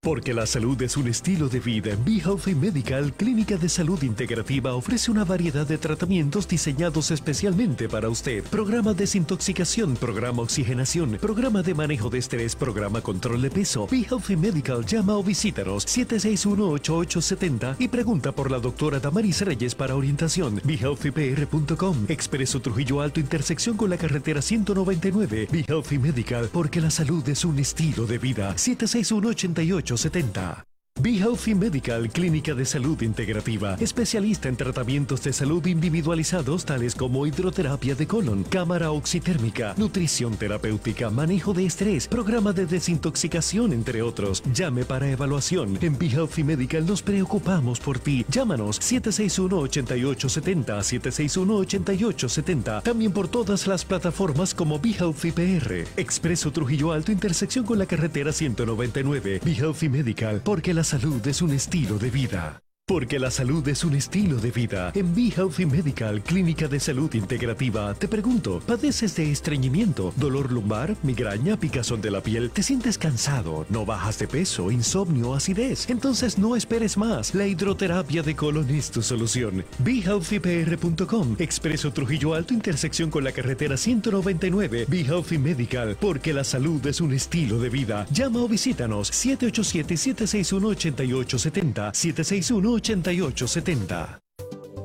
[0.00, 1.96] Porque la salud es un estilo de vida.
[2.06, 8.08] Be Healthy Medical, Clínica de Salud Integrativa, ofrece una variedad de tratamientos diseñados especialmente para
[8.08, 8.44] usted.
[8.44, 13.88] Programa desintoxicación, programa oxigenación, programa de manejo de estrés, programa control de peso.
[13.90, 19.96] Be Healthy Medical, llama o visítanos 761-8870 y pregunta por la doctora Damaris Reyes para
[19.96, 20.60] orientación.
[20.62, 25.48] BeHealthyPR.com, Expreso Trujillo Alto, intersección con la carretera 199.
[25.50, 28.56] Be Healthy Medical, porque la salud es un estilo de vida.
[28.56, 30.67] 761 88 70
[31.00, 37.24] Be Healthy Medical, clínica de salud integrativa, especialista en tratamientos de salud individualizados tales como
[37.24, 44.42] hidroterapia de colon, cámara oxitérmica, nutrición terapéutica, manejo de estrés, programa de desintoxicación, entre otros.
[44.52, 45.78] Llame para evaluación.
[45.80, 48.26] En Be Healthy Medical nos preocupamos por ti.
[48.28, 52.82] Llámanos 761-8870, 761-8870.
[52.82, 55.86] También por todas las plataformas como Be Healthy PR.
[55.96, 59.42] Expreso Trujillo Alto, intersección con la carretera 199.
[59.44, 62.67] Be Healthy Medical, porque la salud es un estilo de vida.
[62.88, 64.92] Porque la salud es un estilo de vida.
[64.94, 70.96] En Be Healthy Medical, Clínica de Salud Integrativa, te pregunto, ¿padeces de estreñimiento, dolor lumbar,
[71.02, 72.50] migraña, picazón de la piel?
[72.50, 73.66] ¿Te sientes cansado?
[73.68, 75.90] ¿No bajas de peso, insomnio, acidez?
[75.90, 77.34] Entonces no esperes más.
[77.34, 79.66] La hidroterapia de colon es tu solución.
[79.80, 84.86] BeHealthyPR.com, Expreso Trujillo Alto, intersección con la carretera 199.
[84.88, 88.06] Be Healthy Medical, porque la salud es un estilo de vida.
[88.10, 94.20] Llama o visítanos 787-761-8870, 761 8870.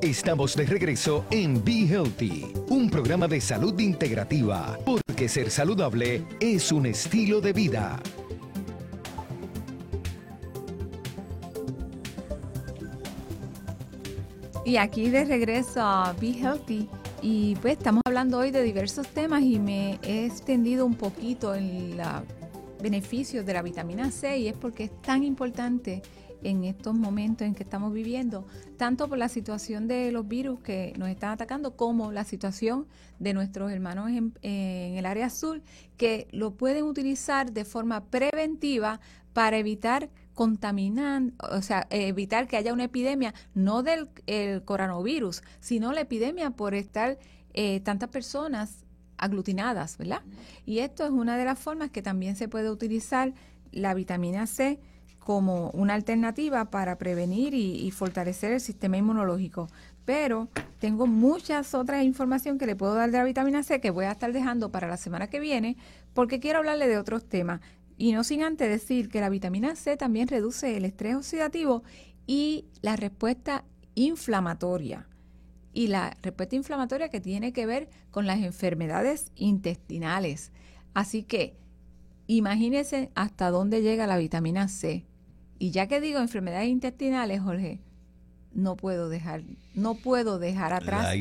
[0.02, 6.72] Estamos de regreso en Be Healthy, un programa de salud integrativa, porque ser saludable es
[6.72, 8.00] un estilo de vida.
[14.64, 16.88] Y aquí de regreso a Be Healthy.
[17.22, 21.96] Y pues estamos hablando hoy de diversos temas y me he extendido un poquito en
[21.96, 22.22] los
[22.82, 26.02] beneficios de la vitamina C y es porque es tan importante
[26.44, 30.92] en estos momentos en que estamos viviendo, tanto por la situación de los virus que
[30.96, 32.86] nos están atacando como la situación
[33.18, 35.62] de nuestros hermanos en, el área azul,
[35.96, 39.00] que lo pueden utilizar de forma preventiva
[39.32, 44.08] para evitar contaminar, o sea, evitar que haya una epidemia, no del
[44.64, 47.18] coronavirus, sino la epidemia por estar
[47.54, 48.84] eh, tantas personas
[49.16, 50.22] aglutinadas, ¿verdad?
[50.66, 53.32] Y esto es una de las formas que también se puede utilizar
[53.70, 54.80] la vitamina C
[55.24, 59.68] como una alternativa para prevenir y, fortalecer el sistema inmunológico.
[60.04, 64.04] Pero tengo muchas otras información que le puedo dar de la vitamina C que voy
[64.04, 65.76] a estar dejando para la semana que viene
[66.12, 67.60] porque quiero hablarle de otros temas.
[67.96, 71.84] Y no sin antes decir que la vitamina C también reduce el estrés oxidativo
[72.26, 75.08] y la respuesta inflamatoria.
[75.72, 80.52] Y la respuesta inflamatoria que tiene que ver con las enfermedades intestinales.
[80.92, 81.56] Así que
[82.26, 85.06] imagínense hasta dónde llega la vitamina C.
[85.58, 87.80] Y ya que digo enfermedades intestinales, Jorge,
[88.52, 89.42] no puedo dejar,
[89.74, 91.14] no puedo dejar atrás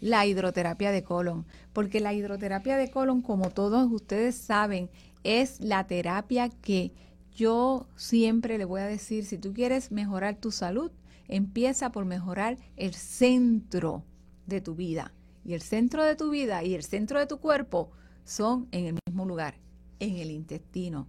[0.00, 4.90] la, hidroterapia de colon, porque la hidroterapia de colon, como todos ustedes saben,
[5.22, 6.92] es la terapia que
[7.34, 10.90] yo siempre le voy a decir, si tú quieres mejorar tu salud,
[11.28, 14.04] empieza por mejorar el centro
[14.46, 15.12] de tu vida.
[15.44, 17.90] Y el centro de tu vida y el centro de tu cuerpo
[18.24, 19.54] son en el mismo lugar,
[20.00, 21.06] en el intestino.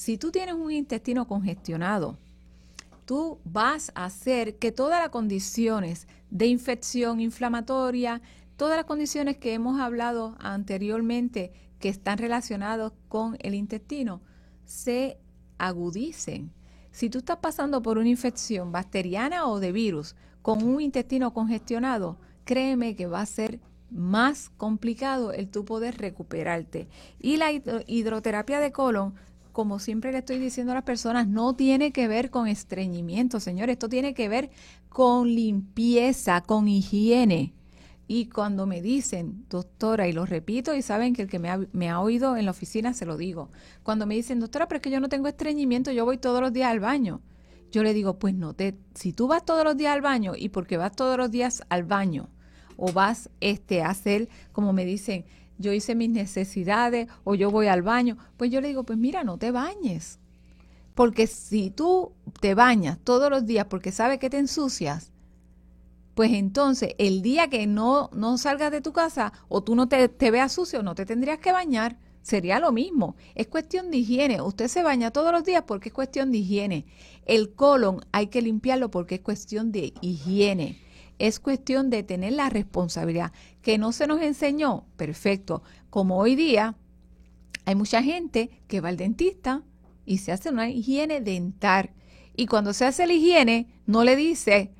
[0.00, 2.16] Si tú tienes un intestino congestionado,
[3.04, 8.22] tú vas a hacer que todas las condiciones de infección inflamatoria,
[8.56, 14.22] todas las condiciones que hemos hablado anteriormente que están relacionadas con el intestino,
[14.64, 15.18] se
[15.58, 16.50] agudicen.
[16.92, 22.16] Si tú estás pasando por una infección bacteriana o de virus con un intestino congestionado,
[22.46, 23.60] créeme que va a ser
[23.90, 26.88] más complicado el tú poder recuperarte.
[27.18, 29.14] Y la hidroterapia de colon
[29.52, 33.74] como siempre le estoy diciendo a las personas, no tiene que ver con estreñimiento, señores,
[33.74, 34.50] esto tiene que ver
[34.88, 37.54] con limpieza, con higiene.
[38.06, 41.60] Y cuando me dicen, doctora, y lo repito, y saben que el que me ha,
[41.72, 43.50] me ha oído en la oficina se lo digo,
[43.84, 46.52] cuando me dicen, doctora, pero es que yo no tengo estreñimiento, yo voy todos los
[46.52, 47.20] días al baño.
[47.70, 50.48] Yo le digo, pues no, te, si tú vas todos los días al baño y
[50.48, 52.28] porque vas todos los días al baño,
[52.76, 55.26] o vas este, a hacer, como me dicen,
[55.60, 59.24] yo hice mis necesidades o yo voy al baño, pues yo le digo, pues mira,
[59.24, 60.18] no te bañes.
[60.94, 65.12] Porque si tú te bañas todos los días porque sabes que te ensucias,
[66.14, 70.08] pues entonces el día que no, no salgas de tu casa o tú no te,
[70.08, 71.98] te veas sucio, no te tendrías que bañar.
[72.22, 73.16] Sería lo mismo.
[73.34, 74.42] Es cuestión de higiene.
[74.42, 76.86] Usted se baña todos los días porque es cuestión de higiene.
[77.24, 80.78] El colon hay que limpiarlo porque es cuestión de higiene.
[81.20, 83.30] Es cuestión de tener la responsabilidad.
[83.60, 85.62] Que no se nos enseñó, perfecto.
[85.90, 86.76] Como hoy día
[87.66, 89.62] hay mucha gente que va al dentista
[90.06, 91.90] y se hace una higiene dental.
[92.34, 94.72] Y cuando se hace la higiene, no le dice,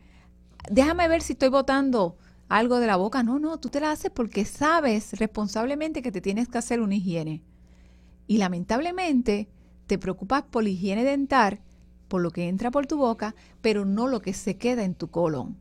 [0.70, 2.16] déjame ver si estoy botando
[2.48, 3.22] algo de la boca.
[3.22, 6.94] No, no, tú te la haces porque sabes responsablemente que te tienes que hacer una
[6.94, 7.42] higiene.
[8.26, 9.50] Y lamentablemente
[9.86, 11.60] te preocupas por la higiene dental,
[12.08, 15.10] por lo que entra por tu boca, pero no lo que se queda en tu
[15.10, 15.58] colon.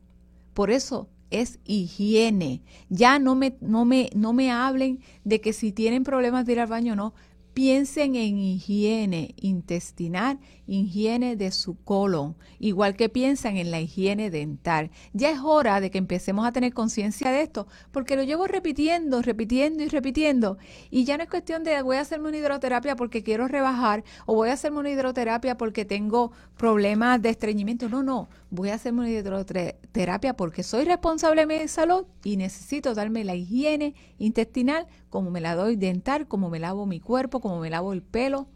[0.54, 2.62] Por eso es higiene.
[2.88, 6.60] Ya no me, no me, no me hablen de que si tienen problemas de ir
[6.60, 7.14] al baño o no.
[7.52, 14.90] piensen en higiene intestinal, higiene de su colon, igual que piensan en la higiene dental.
[15.12, 19.20] Ya es hora de que empecemos a tener conciencia de esto, porque lo llevo repitiendo,
[19.20, 20.58] repitiendo y repitiendo.
[20.90, 24.34] Y ya no es cuestión de voy a hacerme una hidroterapia porque quiero rebajar o
[24.34, 27.88] voy a hacerme una hidroterapia porque tengo problemas de estreñimiento.
[27.88, 32.94] No, no, voy a hacerme una hidroterapia porque soy responsable de mi salud y necesito
[32.94, 37.60] darme la higiene intestinal como me la doy dental, como me lavo mi cuerpo, como
[37.60, 38.48] me lavo el pelo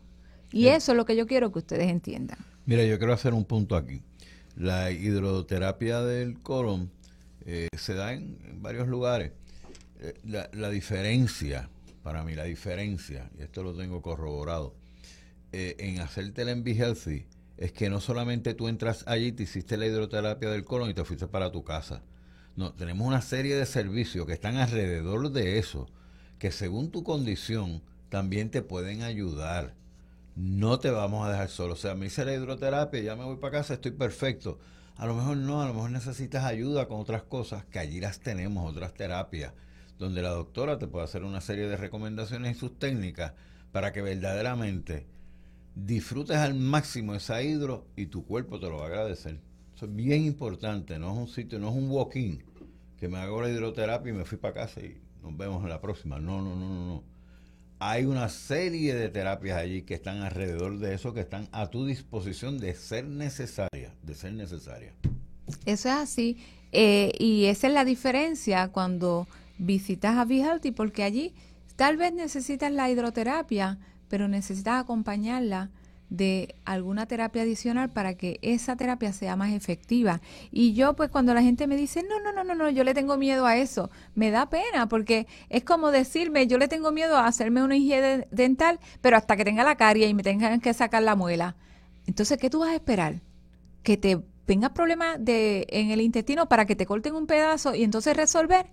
[0.53, 2.38] y eso es lo que yo quiero que ustedes entiendan.
[2.66, 4.03] Mira, yo quiero hacer un punto aquí.
[4.57, 6.90] La hidroterapia del colon
[7.45, 9.32] eh, se da en, varios lugares.
[10.01, 11.68] Eh, la, diferencia,
[12.03, 14.74] para mí, la diferencia, y esto lo tengo corroborado,
[15.53, 17.26] eh, en hacerte en Healthy
[17.57, 21.05] es que no solamente tú entras allí, te hiciste la hidroterapia del colon y te
[21.05, 22.03] fuiste para tu casa.
[22.57, 25.89] No, tenemos una serie de servicios que están alrededor de eso,
[26.39, 29.75] que según tu condición también te pueden ayudar
[30.37, 31.75] no te vamos a dejar solo.
[31.75, 34.59] O sea, me hice la hidroterapia, ya me voy para casa, estoy perfecto.
[34.97, 38.21] A lo mejor no, a lo mejor necesitas ayuda con otras cosas, que allí las
[38.21, 39.53] tenemos, otras terapias,
[39.99, 43.33] donde la doctora te puede hacer una serie de recomendaciones y sus técnicas
[43.73, 45.07] para que verdaderamente
[45.75, 49.41] disfrutes al máximo esa hidro y tu cuerpo te lo va a agradecer.
[49.75, 52.45] Eso es bien importante, no es un sitio, no es un walk-in,
[52.99, 55.81] que me hago la hidroterapia y me fui para casa y nos vemos en la
[55.81, 56.20] próxima.
[56.20, 57.14] No, no, no, no, no
[57.79, 61.85] hay una serie de terapias allí que están alrededor de eso, que están a tu
[61.85, 64.95] disposición de ser necesaria, de ser necesaria.
[65.66, 66.39] Eso es así.
[66.72, 71.35] Eh, y esa es la diferencia cuando visitas a Vihalti, porque allí
[71.77, 73.79] tal vez necesitas la hidroterapia,
[74.15, 75.71] pero necesitas acompañarla
[76.09, 80.21] de alguna terapia adicional para que esa terapia sea más efectiva.
[80.53, 82.95] Y yo pues cuando la gente me dice, no, no, no, no, no, yo le
[82.95, 87.17] tengo miedo a eso, me da pena porque es como decirme, yo le tengo miedo
[87.17, 90.73] a hacerme una higiene dental, pero hasta que tenga la caria y me tengan que
[90.75, 91.57] sacar la muela.
[92.07, 93.21] Entonces, ¿qué tú vas a esperar?
[93.83, 98.17] Que te tengas problemas en el intestino para que te corten un pedazo y entonces
[98.17, 98.67] resolver.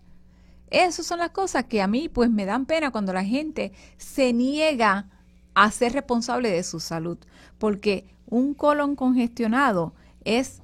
[0.69, 4.33] Esas son las cosas que a mí pues me dan pena cuando la gente se
[4.33, 5.09] niega
[5.53, 7.17] a ser responsable de su salud,
[7.57, 9.93] porque un colon congestionado
[10.23, 10.61] es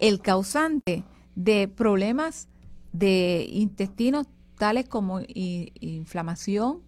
[0.00, 2.48] el causante de problemas
[2.92, 4.26] de intestinos
[4.56, 6.82] tales como inflamación,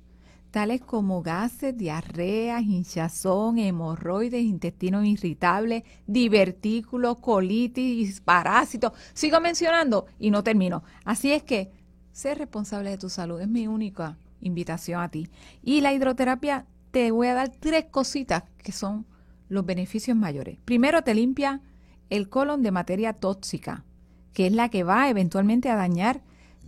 [0.51, 8.93] tales como gases, diarreas, hinchazón, hemorroides, intestinos irritables, divertículos, colitis, parásitos.
[9.15, 10.83] Sigo mencionando y no termino.
[11.05, 11.71] Así es que
[12.13, 15.29] ser responsable de tu salud es mi única invitación a ti.
[15.63, 19.07] Y la hidroterapia te voy a dar tres cositas que son
[19.49, 20.59] los beneficios mayores.
[20.65, 21.61] Primero, te limpia
[22.09, 23.85] el colon de materia tóxica,
[24.33, 26.23] que es la que va eventualmente a dañar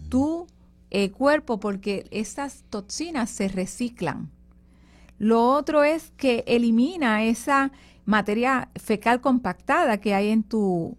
[0.09, 0.47] tu
[0.91, 4.31] eh, cuerpo porque esas toxinas se reciclan.
[5.19, 7.73] Lo otro es que elimina esa
[8.05, 10.97] materia fecal compactada que hay en tu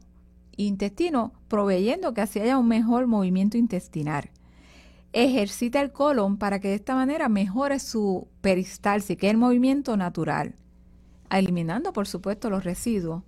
[0.55, 4.29] intestino, proveyendo que así haya un mejor movimiento intestinal
[5.13, 9.95] ejercita el colon para que de esta manera mejore su peristalsis, que es el movimiento
[9.95, 10.55] natural,
[11.29, 13.23] eliminando por supuesto los residuos.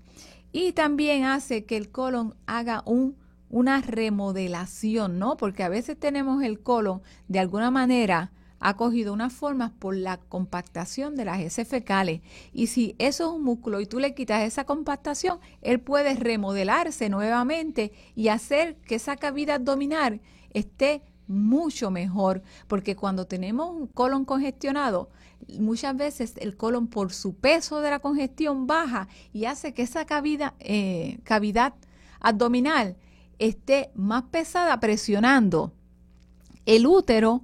[0.52, 3.16] Y también hace que el colon haga un,
[3.50, 5.38] una remodelación, ¿no?
[5.38, 10.18] Porque a veces tenemos el colon de alguna manera ha cogido unas formas por la
[10.18, 12.22] compactación de las heces fecales.
[12.52, 17.10] Y si eso es un músculo y tú le quitas esa compactación, él puede remodelarse
[17.10, 20.22] nuevamente y hacer que esa cavidad abdominal
[20.52, 25.10] esté mucho mejor, porque cuando tenemos un colon congestionado,
[25.60, 30.06] muchas veces el colon por su peso de la congestión baja y hace que esa
[30.06, 31.74] cavidad, eh, cavidad
[32.20, 32.98] abdominal
[33.40, 35.74] esté más pesada presionando
[36.66, 37.44] el útero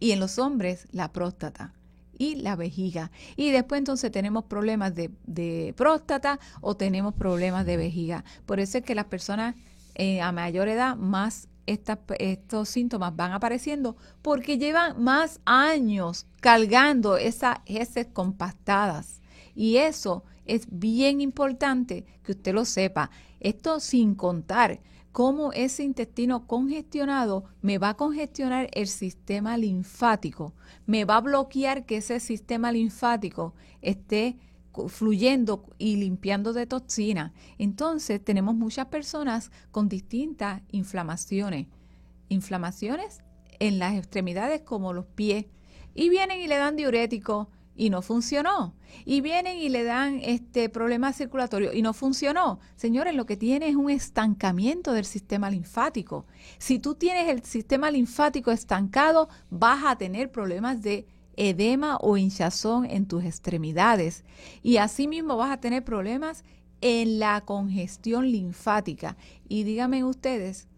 [0.00, 1.74] y en los hombres la próstata
[2.16, 3.10] y la vejiga.
[3.36, 8.24] Y después entonces tenemos problemas de, de próstata o tenemos problemas de vejiga.
[8.46, 9.54] Por eso es que las personas
[9.94, 17.58] eh, a mayor edad más estos síntomas van apareciendo porque llevan más años cargando esas
[17.66, 19.20] heces compactadas.
[19.54, 23.10] Y eso es bien importante que usted lo sepa.
[23.40, 24.80] Esto sin contar
[25.12, 30.54] cómo ese intestino congestionado me va a congestionar el sistema linfático,
[30.86, 34.36] me va a bloquear que ese sistema linfático esté
[34.88, 37.32] fluyendo y limpiando de toxinas.
[37.58, 41.68] Entonces tenemos muchas personas con distintas inflamaciones.
[42.28, 43.20] Inflamaciones
[43.60, 45.46] en las extremidades como los pies.
[45.94, 48.74] Y vienen y le dan diurético y no funcionó.
[49.04, 52.60] Y vienen y le dan este problema circulatorio y no funcionó.
[52.76, 56.26] Señores, lo que tiene es un estancamiento del sistema linfático.
[56.58, 61.06] Si tú tienes el sistema linfático estancado, vas a tener problemas de
[61.36, 64.24] edema o hinchazón en tus extremidades.
[64.62, 66.44] Y asimismo vas a tener problemas
[66.80, 69.16] en la congestión linfática.
[69.48, 70.68] Y díganme ustedes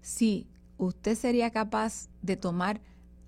[0.00, 0.46] si
[0.78, 2.80] usted sería capaz de tomar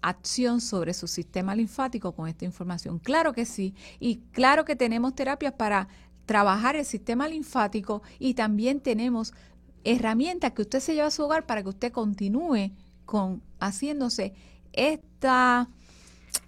[0.03, 2.99] acción sobre su sistema linfático con esta información.
[2.99, 3.75] Claro que sí.
[4.01, 5.89] Y claro que tenemos terapias para
[6.27, 9.33] trabajar el sistema linfático y también tenemos
[9.85, 12.71] herramientas que usted se lleva a su hogar para que usted continúe
[13.05, 14.35] con haciéndose
[14.73, 15.69] esta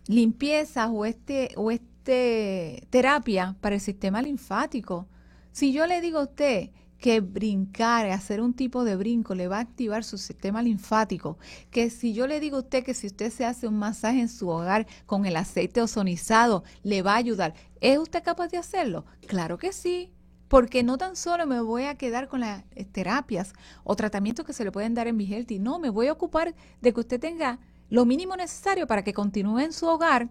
[0.06, 5.08] limpieza o este o este terapia para el sistema linfático.
[5.52, 9.58] Si yo le digo a usted que brincar, hacer un tipo de brinco, le va
[9.58, 11.38] a activar su sistema linfático.
[11.70, 14.28] Que si yo le digo a usted que si usted se hace un masaje en
[14.28, 17.54] su hogar con el aceite ozonizado, le va a ayudar.
[17.80, 19.04] ¿Es usted capaz de hacerlo?
[19.26, 20.12] Claro que sí.
[20.48, 23.52] Porque no tan solo me voy a quedar con las eh, terapias
[23.82, 26.92] o tratamientos que se le pueden dar en Vigelti, no, me voy a ocupar de
[26.92, 30.28] que usted tenga lo mínimo necesario para que continúe en su hogar,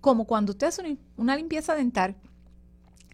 [0.00, 2.16] como cuando usted hace una limpieza dental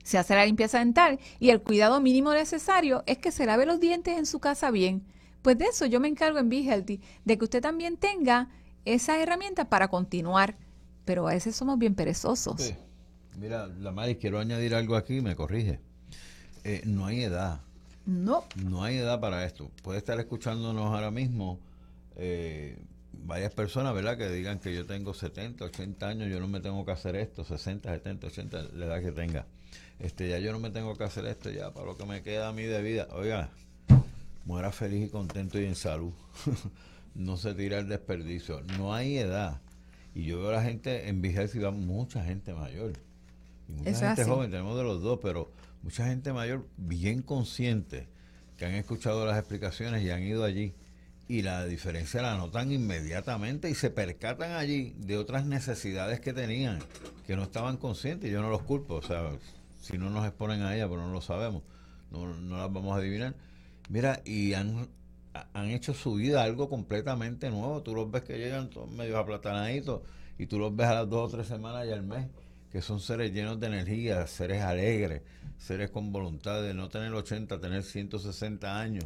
[0.04, 3.80] se hace la limpieza dental y el cuidado mínimo necesario es que se lave los
[3.80, 5.02] dientes en su casa bien.
[5.42, 8.50] Pues de eso yo me encargo en Be Healthy, de que usted también tenga
[8.84, 10.56] esas herramientas para continuar.
[11.04, 12.74] Pero a veces somos bien perezosos.
[13.38, 15.80] Mira, la madre, quiero añadir algo aquí, me corrige.
[16.64, 17.60] Eh, no hay edad.
[18.06, 18.44] No.
[18.62, 19.70] No hay edad para esto.
[19.82, 21.58] Puede estar escuchándonos ahora mismo
[22.16, 22.78] eh,
[23.24, 24.16] varias personas, ¿verdad?
[24.16, 27.44] Que digan que yo tengo 70, 80 años, yo no me tengo que hacer esto,
[27.44, 29.46] 60, 70, 80, la edad que tenga
[29.98, 32.48] este ya yo no me tengo que hacer esto ya para lo que me queda
[32.48, 33.08] a mí de vida.
[33.12, 33.50] Oiga,
[34.44, 36.12] muera feliz y contento y en salud.
[37.14, 38.60] no se tira el desperdicio.
[38.78, 39.60] No hay edad.
[40.14, 42.92] Y yo veo a la gente en y va mucha gente mayor.
[43.68, 45.50] Y mucha gente joven, tenemos de los dos, pero
[45.82, 48.06] mucha gente mayor bien consciente
[48.56, 50.74] que han escuchado las explicaciones y han ido allí.
[51.26, 56.80] Y la diferencia la notan inmediatamente y se percatan allí de otras necesidades que tenían,
[57.26, 58.30] que no estaban conscientes.
[58.30, 59.30] Yo no los culpo, o sea,
[59.80, 61.62] si no nos exponen a ella, pero no lo sabemos,
[62.10, 63.34] no, no las vamos a adivinar.
[63.88, 64.88] Mira, y han,
[65.54, 67.82] han hecho su vida algo completamente nuevo.
[67.82, 70.02] Tú los ves que llegan todos medio aplatanaditos
[70.38, 72.26] y tú los ves a las dos o tres semanas y al mes,
[72.70, 75.22] que son seres llenos de energía, seres alegres,
[75.56, 79.04] seres con voluntad de no tener 80, tener 160 años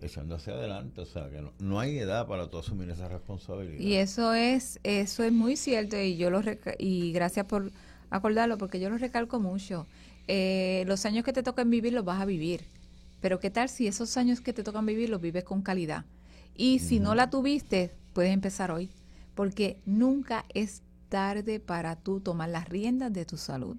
[0.00, 3.80] echando hacia adelante, o sea que no, no, hay edad para tú asumir esa responsabilidad.
[3.80, 6.42] Y eso es eso es muy cierto y yo lo
[6.78, 7.72] y gracias por
[8.10, 9.86] acordarlo porque yo lo recalco mucho.
[10.26, 12.64] Eh, los años que te tocan vivir los vas a vivir.
[13.20, 16.04] Pero ¿qué tal si esos años que te tocan vivir los vives con calidad?
[16.54, 18.90] Y si no la tuviste, puedes empezar hoy,
[19.34, 23.76] porque nunca es tarde para tú tomar las riendas de tu salud.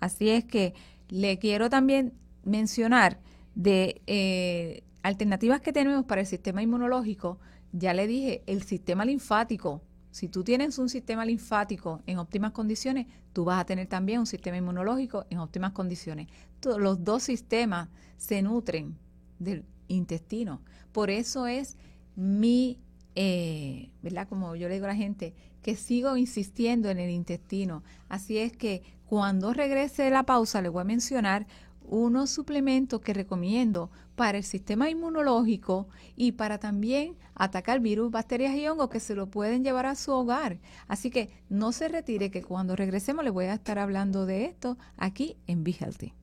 [0.00, 0.74] Así es que
[1.08, 3.18] le quiero también mencionar
[3.54, 7.38] de eh, alternativas que tenemos para el sistema inmunológico.
[7.72, 13.06] Ya le dije, el sistema linfático si tú tienes un sistema linfático en óptimas condiciones,
[13.32, 16.26] tú vas a tener también un sistema inmunológico en óptimas condiciones.
[16.64, 18.96] los dos sistemas se nutren
[19.38, 20.62] del intestino.
[20.92, 21.76] Por eso es
[22.16, 22.80] mi,
[23.14, 24.28] eh, ¿verdad?
[24.28, 27.84] Como yo le digo a la gente, que sigo insistiendo en el intestino.
[28.08, 31.46] Así es que cuando regrese de la pausa, le voy a mencionar
[31.90, 38.66] unos suplementos que recomiendo para el sistema inmunológico y para también atacar virus, bacterias y
[38.68, 40.60] hongos que se lo pueden llevar a su hogar.
[40.86, 44.78] Así que no se retire que cuando regresemos le voy a estar hablando de esto
[44.96, 46.14] aquí en Be Healthy.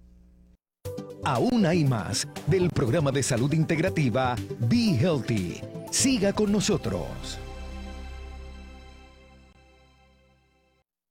[1.25, 4.35] Aún hay más del programa de salud integrativa
[4.69, 5.61] Be Healthy.
[5.91, 7.39] Siga con nosotros.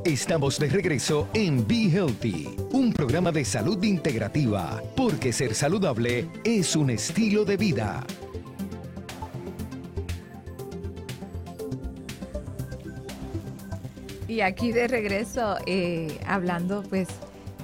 [0.05, 6.75] Estamos de regreso en Be Healthy, un programa de salud integrativa, porque ser saludable es
[6.75, 8.05] un estilo de vida.
[14.27, 17.07] Y aquí de regreso, eh, hablando pues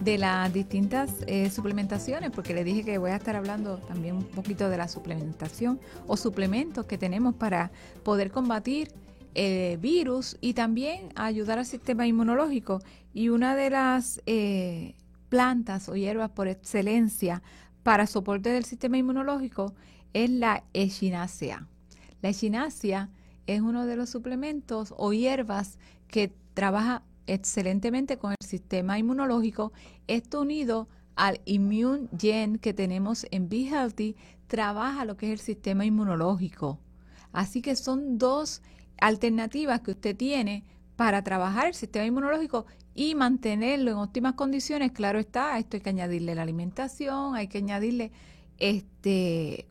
[0.01, 4.23] de las distintas eh, suplementaciones, porque le dije que voy a estar hablando también un
[4.23, 7.71] poquito de la suplementación o suplementos que tenemos para
[8.03, 8.89] poder combatir
[9.35, 12.81] eh, virus y también ayudar al sistema inmunológico.
[13.13, 14.95] Y una de las eh,
[15.29, 17.41] plantas o hierbas por excelencia
[17.83, 19.73] para soporte del sistema inmunológico
[20.13, 21.67] es la echinacea.
[22.21, 23.09] La echinacea
[23.47, 29.71] es uno de los suplementos o hierbas que trabaja excelentemente con el sistema inmunológico.
[30.07, 34.15] Esto unido al Immune Gen que tenemos en Be Healthy,
[34.47, 36.79] trabaja lo que es el sistema inmunológico.
[37.31, 38.61] Así que son dos
[39.01, 40.63] alternativas que usted tiene
[40.95, 44.91] para trabajar el sistema inmunológico y mantenerlo en óptimas condiciones.
[44.91, 48.11] Claro está, esto hay que añadirle la alimentación, hay que añadirle
[48.57, 49.67] este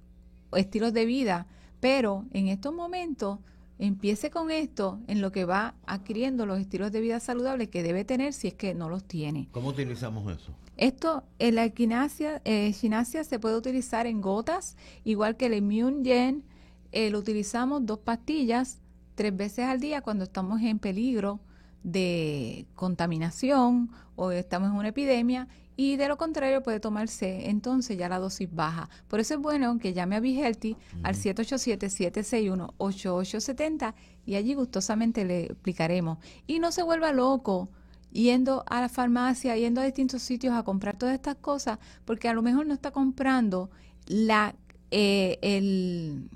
[0.57, 1.47] estilos de vida,
[1.81, 3.39] pero en estos momentos
[3.79, 8.05] empiece con esto en lo que va adquiriendo los estilos de vida saludables que debe
[8.05, 9.49] tener si es que no los tiene.
[9.53, 10.53] ¿Cómo utilizamos eso?
[10.77, 16.45] Esto, en la equinacia, eh, se puede utilizar en gotas, igual que el Immune Gen,
[16.93, 18.81] eh, lo utilizamos dos pastillas
[19.19, 21.41] tres veces al día cuando estamos en peligro
[21.83, 28.09] de contaminación o estamos en una epidemia y de lo contrario puede tomarse entonces ya
[28.09, 28.89] la dosis baja.
[29.09, 33.95] Por eso es bueno que llame a Vigelti al 787-761-8870
[34.25, 36.19] y allí gustosamente le explicaremos.
[36.47, 37.71] Y no se vuelva loco
[38.13, 42.35] yendo a la farmacia, yendo a distintos sitios a comprar todas estas cosas, porque a
[42.35, 43.69] lo mejor no está comprando
[44.07, 44.55] la,
[44.93, 46.31] eh, el,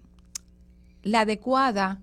[1.04, 2.00] la adecuada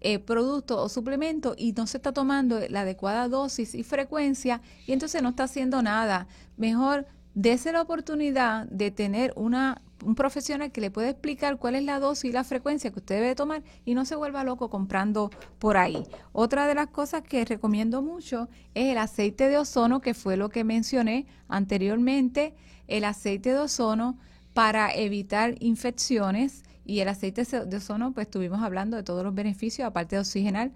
[0.00, 4.92] eh, producto o suplemento y no se está tomando la adecuada dosis y frecuencia y
[4.92, 6.28] entonces no está haciendo nada.
[6.56, 11.84] Mejor dése la oportunidad de tener una, un profesional que le pueda explicar cuál es
[11.84, 15.30] la dosis y la frecuencia que usted debe tomar y no se vuelva loco comprando
[15.58, 16.04] por ahí.
[16.32, 20.48] Otra de las cosas que recomiendo mucho es el aceite de ozono, que fue lo
[20.48, 22.54] que mencioné anteriormente,
[22.86, 24.18] el aceite de ozono
[24.54, 29.86] para evitar infecciones y el aceite de ozono, pues estuvimos hablando de todos los beneficios,
[29.86, 30.72] aparte de oxigenar,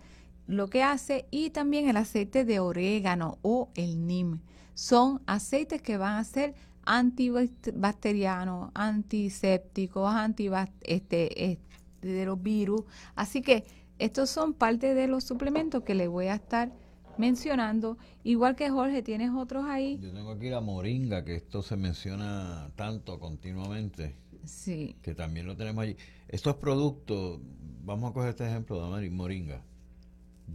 [0.47, 4.41] lo que hace, y también el aceite de orégano o el NIM.
[4.75, 6.55] Son aceites que van a ser
[6.85, 10.51] antibacterianos, antisépticos, anti
[10.83, 11.59] este, este,
[12.03, 12.83] de los virus.
[13.15, 13.65] Así que
[13.99, 16.71] estos son parte de los suplementos que le voy a estar
[17.17, 17.97] mencionando.
[18.23, 19.99] Igual que Jorge, ¿tienes otros ahí?
[19.99, 24.22] Yo tengo aquí la moringa, que esto se menciona tanto continuamente.
[24.45, 24.97] Sí.
[25.03, 25.97] Que también lo tenemos allí.
[26.29, 27.41] Estos productos,
[27.85, 29.63] vamos a coger este ejemplo de moringa.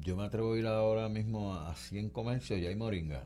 [0.01, 3.23] Yo me atrevo a ir ahora mismo a 100 comercios y hay moringa.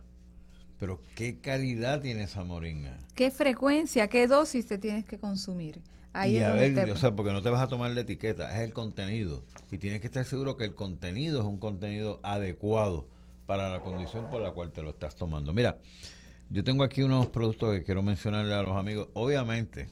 [0.79, 2.97] Pero ¿qué calidad tiene esa moringa?
[3.13, 5.81] ¿Qué frecuencia, qué dosis te tienes que consumir?
[6.13, 8.61] Ahí y a ver, o sea, porque no te vas a tomar la etiqueta, es
[8.67, 9.43] el contenido.
[9.71, 13.07] Y tienes que estar seguro que el contenido es un contenido adecuado
[13.45, 15.53] para la condición por la cual te lo estás tomando.
[15.53, 15.77] Mira,
[16.49, 19.07] yo tengo aquí unos productos que quiero mencionarle a los amigos.
[19.13, 19.87] Obviamente,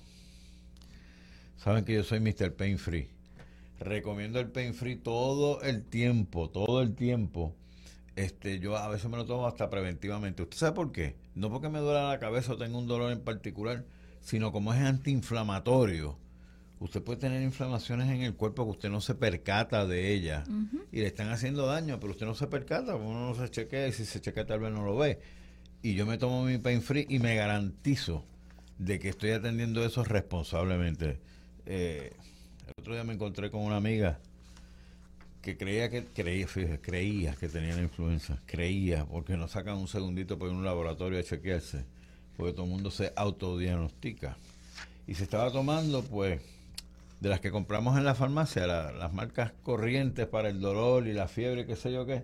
[1.59, 2.55] Saben que yo soy Mr.
[2.55, 3.09] Pain Free.
[3.81, 7.53] Recomiendo el Pain Free todo el tiempo, todo el tiempo.
[8.15, 10.41] Este, yo a veces me lo tomo hasta preventivamente.
[10.43, 11.17] ¿Usted sabe por qué?
[11.35, 13.83] No porque me duela la cabeza o tengo un dolor en particular,
[14.21, 16.17] sino como es antiinflamatorio.
[16.79, 20.47] Usted puede tener inflamaciones en el cuerpo que usted no se percata de ellas
[20.93, 23.91] y le están haciendo daño, pero usted no se percata, uno no se chequea y
[23.91, 25.19] si se chequea tal vez no lo ve.
[25.81, 28.23] Y yo me tomo mi pain free y me garantizo
[28.77, 31.19] de que estoy atendiendo eso responsablemente.
[31.71, 32.11] Eh,
[32.65, 34.17] el otro día me encontré con una amiga
[35.43, 36.47] que creía que creía,
[36.81, 41.23] creía que tenía la influenza, creía, porque no sacan un segundito por un laboratorio a
[41.23, 41.85] chequearse,
[42.35, 44.35] porque todo el mundo se autodiagnostica.
[45.05, 46.41] Y se estaba tomando, pues,
[47.19, 51.27] de las que compramos en la farmacia, las marcas corrientes para el dolor y la
[51.27, 52.23] fiebre, qué sé yo qué,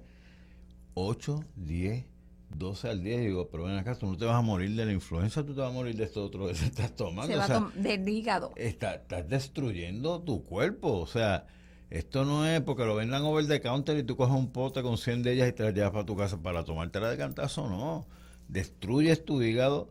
[0.96, 2.04] 8, 10,
[2.50, 4.92] 12 al 10, digo, pero ven acá, tú no te vas a morir de la
[4.92, 7.32] influenza, tú te vas a morir de esto otro que estás tomando.
[7.32, 8.52] Se va o sea, del hígado.
[8.56, 11.48] estás destruyendo tu cuerpo, o sea,
[11.90, 14.98] Esto no es porque lo vendan over the counter y tú coges un pote con
[14.98, 18.06] 100 de ellas y te las llevas para tu casa para tomártela de cantazo, no.
[18.48, 19.90] Destruyes tu hígado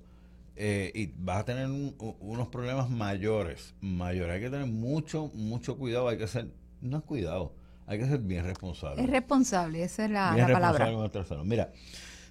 [0.57, 4.35] eh, y vas a tener unos problemas mayores, mayores.
[4.35, 6.49] Hay que tener mucho, mucho cuidado, hay que ser,
[6.81, 7.55] no es cuidado,
[7.87, 9.03] hay que ser bien responsable.
[9.03, 10.89] Es responsable, esa es la, la palabra.
[11.45, 11.73] Mira,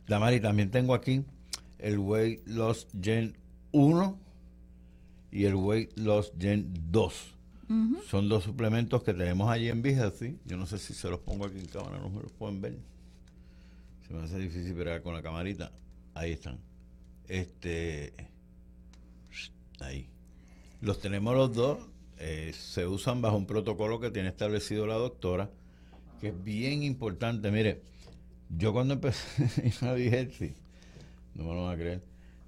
[0.07, 1.23] Damari, también tengo aquí
[1.79, 3.37] el Weight Loss Gen
[3.71, 4.19] 1
[5.31, 7.29] y el Weight Loss Gen 2.
[8.07, 10.37] Son dos suplementos que tenemos allí en Healthy.
[10.45, 12.77] Yo no sé si se los pongo aquí en cámara, no me los pueden ver.
[14.07, 15.71] Se me hace difícil ver con la camarita.
[16.13, 16.59] Ahí están.
[17.27, 18.13] Este.
[19.79, 20.07] Ahí.
[20.81, 21.79] Los tenemos los dos.
[22.19, 25.49] Eh, se usan bajo un protocolo que tiene establecido la doctora,
[26.21, 27.49] que es bien importante.
[27.49, 27.81] Mire,
[28.57, 30.55] yo cuando empecé a Healthy,
[31.35, 32.03] no me lo van a creer,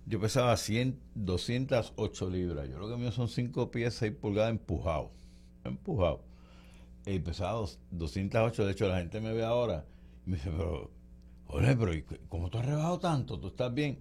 [0.06, 2.70] yo pesaba 100, 208 libras.
[2.70, 5.12] Yo lo que mío son 5 pies, 6 pulgadas empujado.
[5.64, 6.24] Empujado.
[7.08, 8.66] Y pesaba 208.
[8.66, 9.86] De hecho, la gente me ve ahora
[10.26, 10.92] y me dice, pero,
[11.48, 11.92] oye, pero
[12.30, 13.40] ¿cómo tú has rebajado tanto?
[13.40, 14.00] ¿Tú estás bien?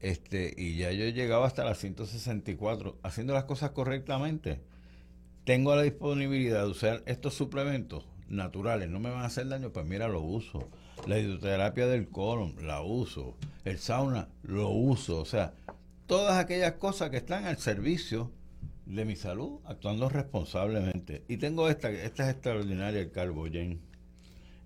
[0.00, 4.60] Este, y ya yo he llegado hasta las 164, haciendo las cosas correctamente.
[5.44, 9.84] Tengo la disponibilidad de usar estos suplementos naturales, no me van a hacer daño, pues
[9.84, 10.70] mira, lo uso
[11.06, 13.36] la hidroterapia del colon, la uso.
[13.64, 15.20] El sauna, lo uso.
[15.20, 15.54] O sea,
[16.06, 18.30] todas aquellas cosas que están al servicio
[18.86, 21.22] de mi salud, actuando responsablemente.
[21.28, 23.80] Y tengo esta, esta es extraordinaria, el Carbogen.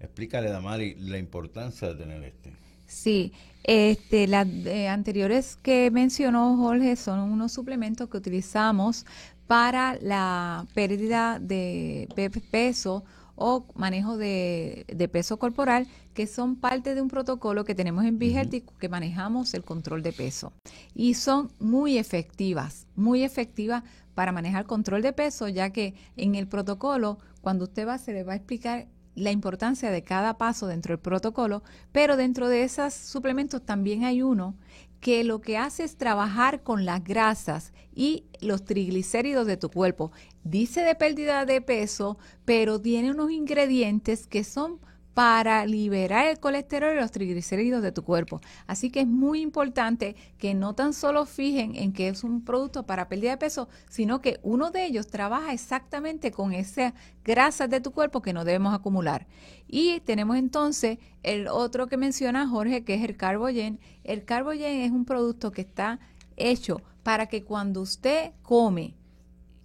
[0.01, 2.53] Explícale, Damari, la importancia de tener este.
[2.87, 3.33] Sí,
[3.65, 4.47] este, las
[4.89, 9.05] anteriores que mencionó Jorge son unos suplementos que utilizamos
[9.47, 12.09] para la pérdida de
[12.51, 13.05] peso
[13.37, 18.65] o manejo de, peso corporal, que son parte de un protocolo que tenemos en Vigelti
[18.81, 20.53] que manejamos el control de peso.
[20.95, 23.85] Y son muy efectivas, muy efectivas
[24.15, 28.25] para manejar control de peso, ya que en el protocolo, cuando usted va, se le
[28.25, 31.63] va a explicar la importancia de cada paso dentro del protocolo,
[31.93, 34.55] pero dentro de esos suplementos también hay uno
[35.01, 40.13] que lo que hace es trabajar con las grasas y los triglicéridos de tu cuerpo.
[40.45, 44.79] Dice de pérdida de peso, pero tiene unos ingredientes que son
[45.15, 48.43] para liberar el colesterol y los triglicéridos de tu cuerpo.
[48.67, 52.85] Así que es muy importante que no tan solo fijen en que es un producto
[52.85, 56.93] para pérdida de peso, sino que uno de ellos trabaja exactamente con esas
[57.25, 59.27] grasas de tu cuerpo que no debemos acumular.
[59.67, 63.81] Y tenemos entonces el otro que menciona Jorge, que es el Carbogen.
[64.05, 65.99] El Carbogen es un producto que está
[66.37, 68.97] hecho para que cuando usted come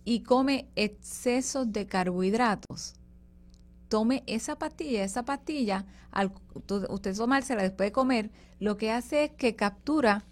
[0.06, 2.94] y come excesos de carbohidratos,
[3.90, 8.30] tome esa pastilla, esa pastilla, al usted tomársela después de comer,
[8.60, 10.24] lo que hace es que captura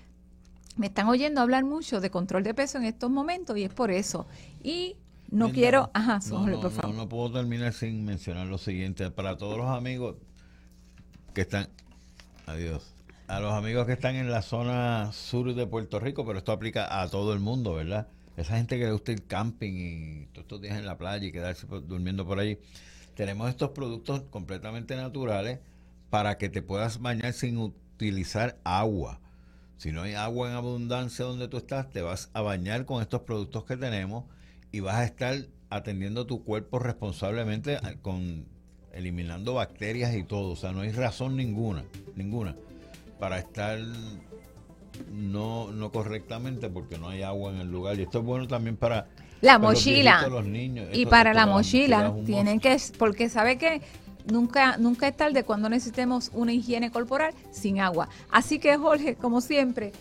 [0.78, 3.90] me están oyendo hablar mucho de control de peso en estos momentos y es por
[3.90, 4.26] eso.
[4.62, 4.96] Y
[5.30, 6.94] no quiero, ajá, no, por favor.
[6.94, 10.16] No, puedo terminar sin mencionar lo siguiente para todos los amigos
[11.34, 11.68] que están
[12.46, 12.94] adiós
[13.28, 17.02] a los amigos que están en la zona sur de Puerto Rico, pero esto aplica
[17.02, 18.08] a todo el mundo, ¿verdad?
[18.38, 21.30] Esa gente que le gusta el camping y todos estos días en la playa y
[21.30, 22.58] quedarse durmiendo por allí.
[23.14, 25.58] Tenemos estos productos completamente naturales
[26.08, 29.20] para que te puedas bañar sin utilizar agua.
[29.78, 33.22] Si no hay agua en abundancia donde tú estás, te vas a bañar con estos
[33.22, 34.24] productos que tenemos
[34.72, 35.36] y vas a estar
[35.70, 38.46] atendiendo tu cuerpo responsablemente con
[38.92, 40.50] eliminando bacterias y todo.
[40.50, 41.84] O sea, no hay razón ninguna,
[42.16, 42.56] ninguna
[43.18, 43.78] para estar
[45.12, 47.98] no, no correctamente porque no hay agua en el lugar.
[47.98, 49.06] Y esto es bueno también para
[49.40, 50.26] la mochila.
[50.28, 50.88] Los niños.
[50.92, 53.80] Y para la mochila tienen que, porque sabe que
[54.30, 58.08] nunca, nunca es tarde cuando necesitemos una higiene corporal sin agua.
[58.30, 59.92] Así que Jorge, como siempre,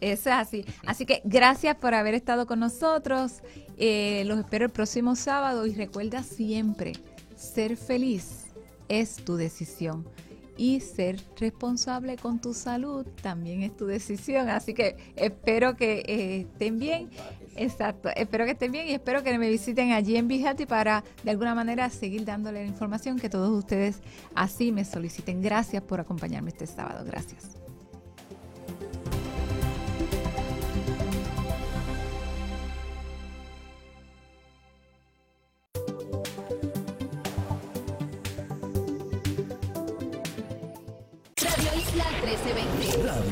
[0.00, 0.64] Eso es así.
[0.84, 3.40] Así que gracias por haber estado con nosotros.
[3.78, 6.92] Eh, los espero el próximo sábado y recuerda siempre,
[7.36, 8.44] ser feliz
[8.88, 10.06] es tu decisión
[10.56, 14.48] y ser responsable con tu salud también es tu decisión.
[14.48, 17.10] Así que espero que eh, estén bien.
[17.56, 21.30] Exacto, espero que estén bien y espero que me visiten allí en Bijati para de
[21.30, 24.00] alguna manera seguir dándole la información que todos ustedes
[24.34, 25.40] así me soliciten.
[25.40, 27.04] Gracias por acompañarme este sábado.
[27.04, 27.63] Gracias.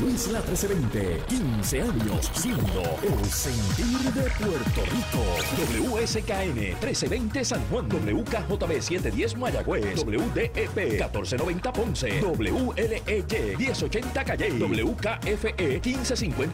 [0.03, 5.23] Radio Isla 1320, 15 años siendo el sentir de Puerto Rico.
[5.95, 16.51] WSKN 1320 San Juan, WKJB 710 Mayagüez, WDEP 1490 Ponce, WLEY 1080 Calle, WKFE 1550